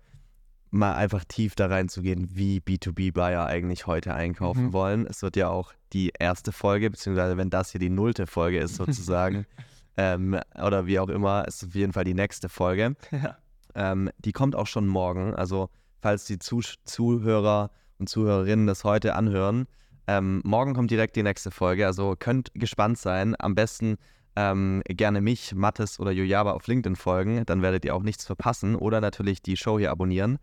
mal 0.71 0.93
einfach 0.95 1.23
tief 1.23 1.55
da 1.55 1.67
reinzugehen, 1.67 2.35
wie 2.35 2.59
B2B-Buyer 2.59 3.45
eigentlich 3.45 3.87
heute 3.87 4.13
einkaufen 4.13 4.65
Mhm. 4.67 4.73
wollen. 4.73 5.05
Es 5.07 5.21
wird 5.21 5.35
ja 5.35 5.49
auch 5.49 5.73
die 5.93 6.11
erste 6.19 6.51
Folge, 6.51 6.89
beziehungsweise 6.89 7.37
wenn 7.37 7.49
das 7.49 7.71
hier 7.71 7.79
die 7.79 7.89
nullte 7.89 8.27
Folge 8.27 8.59
ist 8.59 8.75
sozusagen, 8.75 9.45
ähm, 9.97 10.39
oder 10.55 10.85
wie 10.87 10.99
auch 10.99 11.09
immer, 11.09 11.47
ist 11.47 11.63
auf 11.63 11.75
jeden 11.75 11.93
Fall 11.93 12.03
die 12.03 12.13
nächste 12.13 12.49
Folge. 12.49 12.95
Ja. 13.11 13.37
Ähm, 13.75 14.09
die 14.17 14.31
kommt 14.31 14.55
auch 14.55 14.67
schon 14.67 14.87
morgen. 14.87 15.35
Also, 15.35 15.69
falls 16.01 16.25
die 16.25 16.39
Zus 16.39 16.75
Zuhörer 16.85 17.69
und 17.99 18.09
Zuhörerinnen 18.09 18.65
das 18.67 18.83
heute 18.83 19.13
anhören, 19.15 19.67
ähm, 20.07 20.41
morgen 20.43 20.73
kommt 20.73 20.89
direkt 20.89 21.15
die 21.15 21.23
nächste 21.23 21.51
Folge. 21.51 21.85
Also 21.85 22.15
könnt 22.17 22.51
gespannt 22.55 22.97
sein. 22.97 23.35
Am 23.37 23.53
besten 23.53 23.97
ähm, 24.39 24.81
gerne 24.85 25.19
mich, 25.19 25.53
Mattes 25.53 25.99
oder 25.99 26.11
Jojaba 26.11 26.53
auf 26.53 26.65
LinkedIn 26.65 26.95
folgen. 26.95 27.45
Dann 27.45 27.61
werdet 27.61 27.83
ihr 27.83 27.93
auch 27.93 28.03
nichts 28.03 28.25
verpassen. 28.25 28.75
Oder 28.75 29.01
natürlich 29.01 29.41
die 29.41 29.57
Show 29.57 29.77
hier 29.77 29.91
abonnieren. 29.91 30.39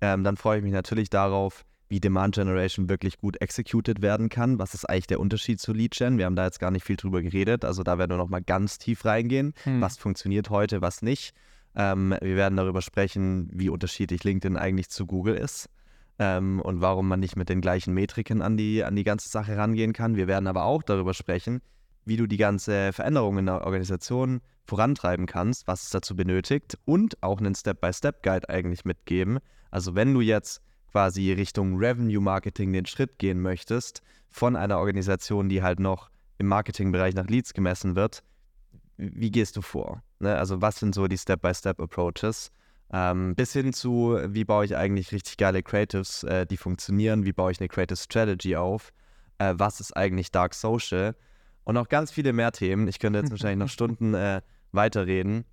Ähm, 0.00 0.22
dann 0.22 0.36
freue 0.36 0.58
ich 0.58 0.64
mich 0.64 0.72
natürlich 0.72 1.10
darauf, 1.10 1.64
wie 1.88 1.98
Demand 1.98 2.36
Generation 2.36 2.88
wirklich 2.88 3.18
gut 3.18 3.40
executed 3.40 4.00
werden 4.00 4.28
kann. 4.28 4.60
Was 4.60 4.74
ist 4.74 4.88
eigentlich 4.88 5.08
der 5.08 5.18
Unterschied 5.18 5.60
zu 5.60 5.72
Lead 5.72 5.96
Gen? 5.96 6.18
Wir 6.18 6.26
haben 6.26 6.36
da 6.36 6.44
jetzt 6.44 6.60
gar 6.60 6.70
nicht 6.70 6.84
viel 6.84 6.96
drüber 6.96 7.20
geredet. 7.20 7.64
Also 7.64 7.82
da 7.82 7.98
werden 7.98 8.12
wir 8.12 8.16
nochmal 8.16 8.42
ganz 8.42 8.78
tief 8.78 9.04
reingehen. 9.04 9.54
Hm. 9.64 9.80
Was 9.80 9.98
funktioniert 9.98 10.48
heute, 10.48 10.80
was 10.80 11.02
nicht. 11.02 11.34
Ähm, 11.74 12.14
wir 12.20 12.36
werden 12.36 12.56
darüber 12.56 12.80
sprechen, 12.80 13.50
wie 13.52 13.70
unterschiedlich 13.70 14.22
LinkedIn 14.22 14.56
eigentlich 14.56 14.88
zu 14.88 15.04
Google 15.04 15.34
ist 15.34 15.68
ähm, 16.20 16.60
und 16.60 16.80
warum 16.80 17.08
man 17.08 17.18
nicht 17.18 17.34
mit 17.34 17.48
den 17.48 17.60
gleichen 17.60 17.92
Metriken 17.92 18.40
an 18.40 18.56
die, 18.56 18.84
an 18.84 18.94
die 18.94 19.04
ganze 19.04 19.28
Sache 19.28 19.56
rangehen 19.56 19.92
kann. 19.92 20.14
Wir 20.14 20.28
werden 20.28 20.46
aber 20.46 20.64
auch 20.64 20.84
darüber 20.84 21.12
sprechen, 21.12 21.60
wie 22.04 22.16
du 22.16 22.26
die 22.26 22.36
ganze 22.36 22.92
Veränderung 22.92 23.38
in 23.38 23.46
der 23.46 23.64
Organisation 23.64 24.40
vorantreiben 24.64 25.26
kannst, 25.26 25.66
was 25.66 25.84
es 25.84 25.90
dazu 25.90 26.16
benötigt 26.16 26.78
und 26.84 27.22
auch 27.22 27.38
einen 27.38 27.54
Step-by-Step-Guide 27.54 28.48
eigentlich 28.48 28.84
mitgeben. 28.84 29.38
Also 29.70 29.94
wenn 29.94 30.14
du 30.14 30.20
jetzt 30.20 30.62
quasi 30.90 31.32
Richtung 31.32 31.78
Revenue 31.78 32.20
Marketing 32.20 32.72
den 32.72 32.86
Schritt 32.86 33.18
gehen 33.18 33.40
möchtest, 33.40 34.02
von 34.30 34.56
einer 34.56 34.78
Organisation, 34.78 35.48
die 35.48 35.62
halt 35.62 35.80
noch 35.80 36.10
im 36.38 36.46
Marketingbereich 36.46 37.14
nach 37.14 37.26
Leads 37.26 37.54
gemessen 37.54 37.96
wird, 37.96 38.22
wie 38.96 39.30
gehst 39.30 39.56
du 39.56 39.62
vor? 39.62 40.02
Ne? 40.20 40.36
Also 40.36 40.60
was 40.62 40.76
sind 40.76 40.94
so 40.94 41.06
die 41.08 41.18
Step-by-Step-Approaches? 41.18 42.50
Ähm, 42.92 43.34
bis 43.34 43.52
hin 43.52 43.72
zu, 43.72 44.18
wie 44.28 44.44
baue 44.44 44.66
ich 44.66 44.76
eigentlich 44.76 45.12
richtig 45.12 45.38
geile 45.38 45.62
Creatives, 45.62 46.24
äh, 46.24 46.46
die 46.46 46.58
funktionieren, 46.58 47.24
wie 47.24 47.32
baue 47.32 47.50
ich 47.50 47.58
eine 47.58 47.68
Creative 47.68 47.96
Strategy 47.96 48.56
auf, 48.56 48.92
äh, 49.38 49.54
was 49.56 49.80
ist 49.80 49.96
eigentlich 49.96 50.30
Dark 50.30 50.52
Social 50.54 51.16
und 51.64 51.74
noch 51.74 51.88
ganz 51.88 52.10
viele 52.10 52.32
mehr 52.32 52.52
Themen. 52.52 52.88
Ich 52.88 52.98
könnte 52.98 53.18
jetzt 53.20 53.30
wahrscheinlich 53.32 53.58
noch 53.58 53.68
Stunden 53.68 54.14
äh, 54.14 54.42
weiterreden. 54.72 55.44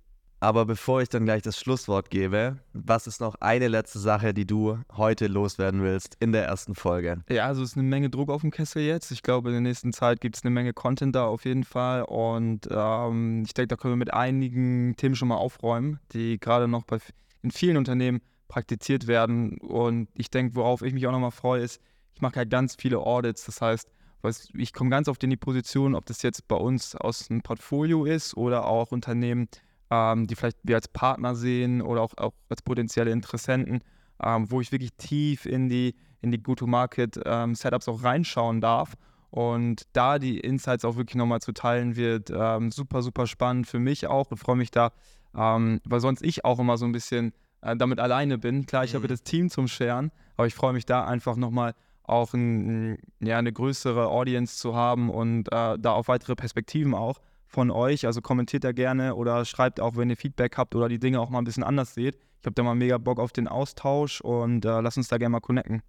Aber 0.42 0.64
bevor 0.64 1.02
ich 1.02 1.10
dann 1.10 1.26
gleich 1.26 1.42
das 1.42 1.60
Schlusswort 1.60 2.08
gebe, 2.08 2.56
was 2.72 3.06
ist 3.06 3.20
noch 3.20 3.34
eine 3.40 3.68
letzte 3.68 3.98
Sache, 3.98 4.32
die 4.32 4.46
du 4.46 4.78
heute 4.96 5.26
loswerden 5.26 5.82
willst 5.82 6.16
in 6.18 6.32
der 6.32 6.46
ersten 6.46 6.74
Folge? 6.74 7.22
Ja, 7.28 7.44
also 7.44 7.62
es 7.62 7.72
ist 7.72 7.76
eine 7.76 7.86
Menge 7.86 8.08
Druck 8.08 8.30
auf 8.30 8.40
dem 8.40 8.50
Kessel 8.50 8.82
jetzt. 8.82 9.10
Ich 9.10 9.22
glaube, 9.22 9.50
in 9.50 9.52
der 9.52 9.60
nächsten 9.60 9.92
Zeit 9.92 10.22
gibt 10.22 10.36
es 10.36 10.42
eine 10.42 10.50
Menge 10.50 10.72
Content 10.72 11.14
da 11.14 11.26
auf 11.26 11.44
jeden 11.44 11.64
Fall. 11.64 12.04
Und 12.04 12.68
ähm, 12.70 13.42
ich 13.44 13.52
denke, 13.52 13.68
da 13.68 13.76
können 13.76 13.92
wir 13.92 13.98
mit 13.98 14.14
einigen 14.14 14.96
Themen 14.96 15.14
schon 15.14 15.28
mal 15.28 15.36
aufräumen, 15.36 16.00
die 16.12 16.40
gerade 16.40 16.68
noch 16.68 16.84
bei, 16.84 17.00
in 17.42 17.50
vielen 17.50 17.76
Unternehmen 17.76 18.22
praktiziert 18.48 19.06
werden. 19.06 19.58
Und 19.58 20.08
ich 20.14 20.30
denke, 20.30 20.56
worauf 20.56 20.80
ich 20.80 20.94
mich 20.94 21.06
auch 21.06 21.12
nochmal 21.12 21.32
freue, 21.32 21.60
ist, 21.60 21.82
ich 22.14 22.22
mache 22.22 22.36
ja 22.36 22.44
ganz 22.44 22.76
viele 22.76 22.98
Audits. 22.98 23.44
Das 23.44 23.60
heißt, 23.60 23.90
was, 24.22 24.48
ich 24.54 24.72
komme 24.72 24.90
ganz 24.90 25.08
oft 25.08 25.22
in 25.24 25.30
die 25.30 25.36
Position, 25.36 25.94
ob 25.94 26.06
das 26.06 26.22
jetzt 26.22 26.46
bei 26.48 26.56
uns 26.56 26.94
aus 26.96 27.30
einem 27.30 27.42
Portfolio 27.42 28.04
ist 28.04 28.36
oder 28.36 28.66
auch 28.66 28.92
Unternehmen, 28.92 29.48
ähm, 29.90 30.26
die 30.26 30.34
vielleicht 30.34 30.58
wir 30.62 30.76
als 30.76 30.88
Partner 30.88 31.34
sehen 31.34 31.82
oder 31.82 32.02
auch, 32.02 32.12
auch 32.16 32.32
als 32.48 32.62
potenzielle 32.62 33.10
Interessenten, 33.10 33.80
ähm, 34.22 34.50
wo 34.50 34.60
ich 34.60 34.72
wirklich 34.72 34.92
tief 34.98 35.46
in 35.46 35.68
die, 35.68 35.94
in 36.20 36.30
die 36.30 36.42
Go-to-Market-Setups 36.42 37.88
auch 37.88 38.02
reinschauen 38.02 38.60
darf. 38.60 38.94
Und 39.30 39.84
da 39.92 40.18
die 40.18 40.40
Insights 40.40 40.84
auch 40.84 40.96
wirklich 40.96 41.14
nochmal 41.16 41.40
zu 41.40 41.52
teilen 41.52 41.94
wird, 41.94 42.30
ähm, 42.34 42.72
super, 42.72 43.02
super 43.02 43.26
spannend 43.28 43.68
für 43.68 43.78
mich 43.78 44.06
auch 44.08 44.30
und 44.30 44.38
freue 44.38 44.56
mich 44.56 44.72
da, 44.72 44.92
ähm, 45.36 45.80
weil 45.84 46.00
sonst 46.00 46.22
ich 46.22 46.44
auch 46.44 46.58
immer 46.58 46.76
so 46.76 46.84
ein 46.84 46.90
bisschen 46.92 47.32
äh, 47.62 47.76
damit 47.76 48.00
alleine 48.00 48.38
bin. 48.38 48.66
Klar, 48.66 48.84
ich 48.84 48.92
Mhm. 48.92 48.96
habe 48.96 49.08
das 49.08 49.22
Team 49.22 49.48
zum 49.48 49.68
Scheren, 49.68 50.10
aber 50.36 50.48
ich 50.48 50.54
freue 50.54 50.72
mich 50.72 50.84
da 50.84 51.04
einfach 51.04 51.36
nochmal 51.36 51.74
auch 52.10 52.34
ein, 52.34 52.98
ja, 53.20 53.38
eine 53.38 53.52
größere 53.52 54.08
Audience 54.08 54.58
zu 54.58 54.74
haben 54.74 55.10
und 55.10 55.48
äh, 55.52 55.78
da 55.78 55.92
auf 55.92 56.08
weitere 56.08 56.34
Perspektiven 56.34 56.94
auch 56.94 57.20
von 57.46 57.70
euch. 57.70 58.06
Also 58.06 58.20
kommentiert 58.20 58.64
da 58.64 58.72
gerne 58.72 59.14
oder 59.14 59.44
schreibt 59.44 59.80
auch, 59.80 59.96
wenn 59.96 60.10
ihr 60.10 60.16
Feedback 60.16 60.56
habt 60.56 60.74
oder 60.74 60.88
die 60.88 60.98
Dinge 60.98 61.20
auch 61.20 61.30
mal 61.30 61.38
ein 61.38 61.44
bisschen 61.44 61.64
anders 61.64 61.94
seht. 61.94 62.16
Ich 62.40 62.46
habe 62.46 62.54
da 62.54 62.62
mal 62.62 62.74
mega 62.74 62.98
Bock 62.98 63.18
auf 63.18 63.32
den 63.32 63.48
Austausch 63.48 64.20
und 64.20 64.64
äh, 64.64 64.80
lasst 64.80 64.96
uns 64.96 65.08
da 65.08 65.18
gerne 65.18 65.32
mal 65.32 65.40
connecten. 65.40 65.82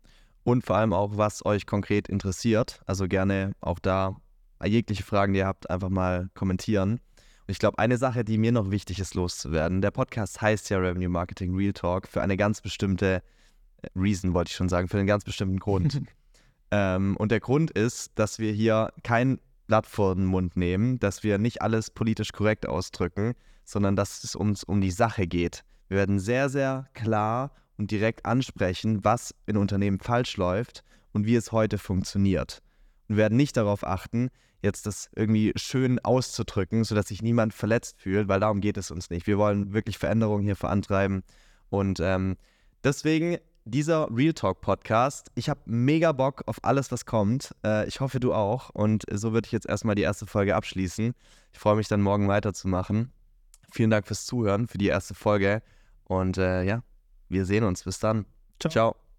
Und 0.43 0.65
vor 0.65 0.75
allem 0.75 0.91
auch, 0.91 1.17
was 1.17 1.45
euch 1.45 1.65
konkret 1.65 2.07
interessiert. 2.10 2.81
Also 2.86 3.07
gerne 3.07 3.53
auch 3.62 3.79
da 3.79 4.15
jegliche 4.63 5.03
Fragen, 5.03 5.34
die 5.34 5.39
ihr 5.39 5.47
habt, 5.47 5.69
einfach 5.69 5.89
mal 5.89 6.29
kommentieren. 6.34 6.93
Und 6.93 7.49
ich 7.49 7.60
glaube, 7.60 7.79
eine 7.79 7.97
Sache, 7.97 8.23
die 8.23 8.38
mir 8.38 8.51
noch 8.51 8.71
wichtig 8.71 8.99
ist, 8.99 9.13
loszuwerden. 9.13 9.81
Der 9.81 9.91
Podcast 9.91 10.41
heißt 10.41 10.69
ja 10.69 10.77
Revenue 10.77 11.10
Marketing 11.10 11.55
Real 11.55 11.73
Talk 11.73 12.07
für 12.07 12.21
eine 12.21 12.38
ganz 12.38 12.62
bestimmte 12.62 13.21
Reason, 13.96 14.34
wollte 14.34 14.50
ich 14.50 14.56
schon 14.56 14.70
sagen, 14.70 14.88
für 14.88 14.98
einen 14.98 15.08
ganz 15.08 15.24
bestimmten 15.24 15.60
Grund. 15.60 16.02
ähm, 16.72 17.17
und 17.17 17.32
der 17.32 17.39
Grund 17.39 17.72
ist, 17.72 18.12
dass 18.15 18.39
wir 18.39 18.52
hier 18.52 18.94
kein 19.04 19.39
Blatt 19.67 19.86
vor 19.86 20.15
den 20.15 20.26
Mund 20.26 20.58
nehmen, 20.58 21.00
dass 21.00 21.24
wir 21.24 21.38
nicht 21.38 21.62
alles 21.62 21.91
politisch 21.91 22.32
korrekt 22.32 22.67
ausdrücken, 22.67 23.34
sondern 23.63 23.96
dass 23.96 24.24
es 24.24 24.36
uns 24.36 24.63
um 24.63 24.82
die 24.82 24.91
Sache 24.91 25.28
geht. 25.28 25.63
Wir 25.88 25.98
werden 25.98 26.20
sehr, 26.20 26.50
sehr 26.50 26.89
klar 26.94 27.52
und 27.78 27.91
direkt 27.91 28.26
ansprechen, 28.26 29.04
was 29.04 29.34
in 29.46 29.58
Unternehmen 29.58 30.00
falsch 30.00 30.38
läuft 30.38 30.84
und 31.13 31.26
wie 31.26 31.36
es 31.36 31.52
heute 31.52 31.78
funktioniert. 31.78 32.62
Und 33.08 33.17
werden 33.17 33.38
nicht 33.38 33.58
darauf 33.58 33.86
achten, 33.86 34.30
jetzt 34.62 34.86
das 34.86 35.10
irgendwie 35.15 35.52
schön 35.56 36.00
auszudrücken, 36.00 36.84
sodass 36.84 37.08
sich 37.08 37.22
niemand 37.22 37.54
verletzt 37.54 38.00
fühlt, 38.00 38.28
weil 38.28 38.39
darum 38.39 38.62
geht 38.62 38.78
es 38.78 38.91
uns 38.91 39.10
nicht. 39.10 39.28
Wir 39.28 39.38
wollen 39.38 39.74
wirklich 39.74 39.98
Veränderungen 39.98 40.44
hier 40.44 40.56
vorantreiben. 40.56 41.24
Und 41.70 42.00
ähm, 42.00 42.38
deswegen 42.84 43.38
dieser 43.65 44.08
Real 44.12 44.34
Talk 44.34 44.62
Podcast. 44.62 45.32
Ich 45.36 45.50
habe 45.50 45.60
mega 45.65 46.12
Bock 46.12 46.43
auf 46.45 46.58
alles, 46.63 46.91
was 46.91 47.06
kommt. 47.06 47.56
Äh, 47.63 47.88
ich 47.88 48.00
hoffe, 48.00 48.19
du 48.19 48.34
auch. 48.34 48.69
Und 48.69 49.04
so 49.12 49.34
würde 49.34 49.45
ich 49.45 49.52
jetzt 49.52 49.67
erstmal 49.67 49.95
die 49.95 50.02
erste 50.02 50.26
Folge 50.26 50.56
abschließen. 50.56 51.13
Ich 51.54 51.60
freue 51.60 51.76
mich 51.76 51.88
dann 51.88 52.02
morgen 52.02 52.28
weiterzumachen. 52.28 53.12
Vielen 53.71 53.89
Dank 53.89 54.08
fürs 54.08 54.26
Zuhören, 54.26 54.67
für 54.67 54.78
die 54.78 54.88
erste 54.88 55.13
Folge. 55.13 55.62
Und 56.06 56.38
äh, 56.38 56.63
ja, 56.63 56.84
wir 57.30 57.45
sehen 57.45 57.63
uns. 57.63 57.84
Bis 57.84 58.00
dann. 58.00 58.26
Ciao. 58.60 58.71
Ciao. 58.71 59.11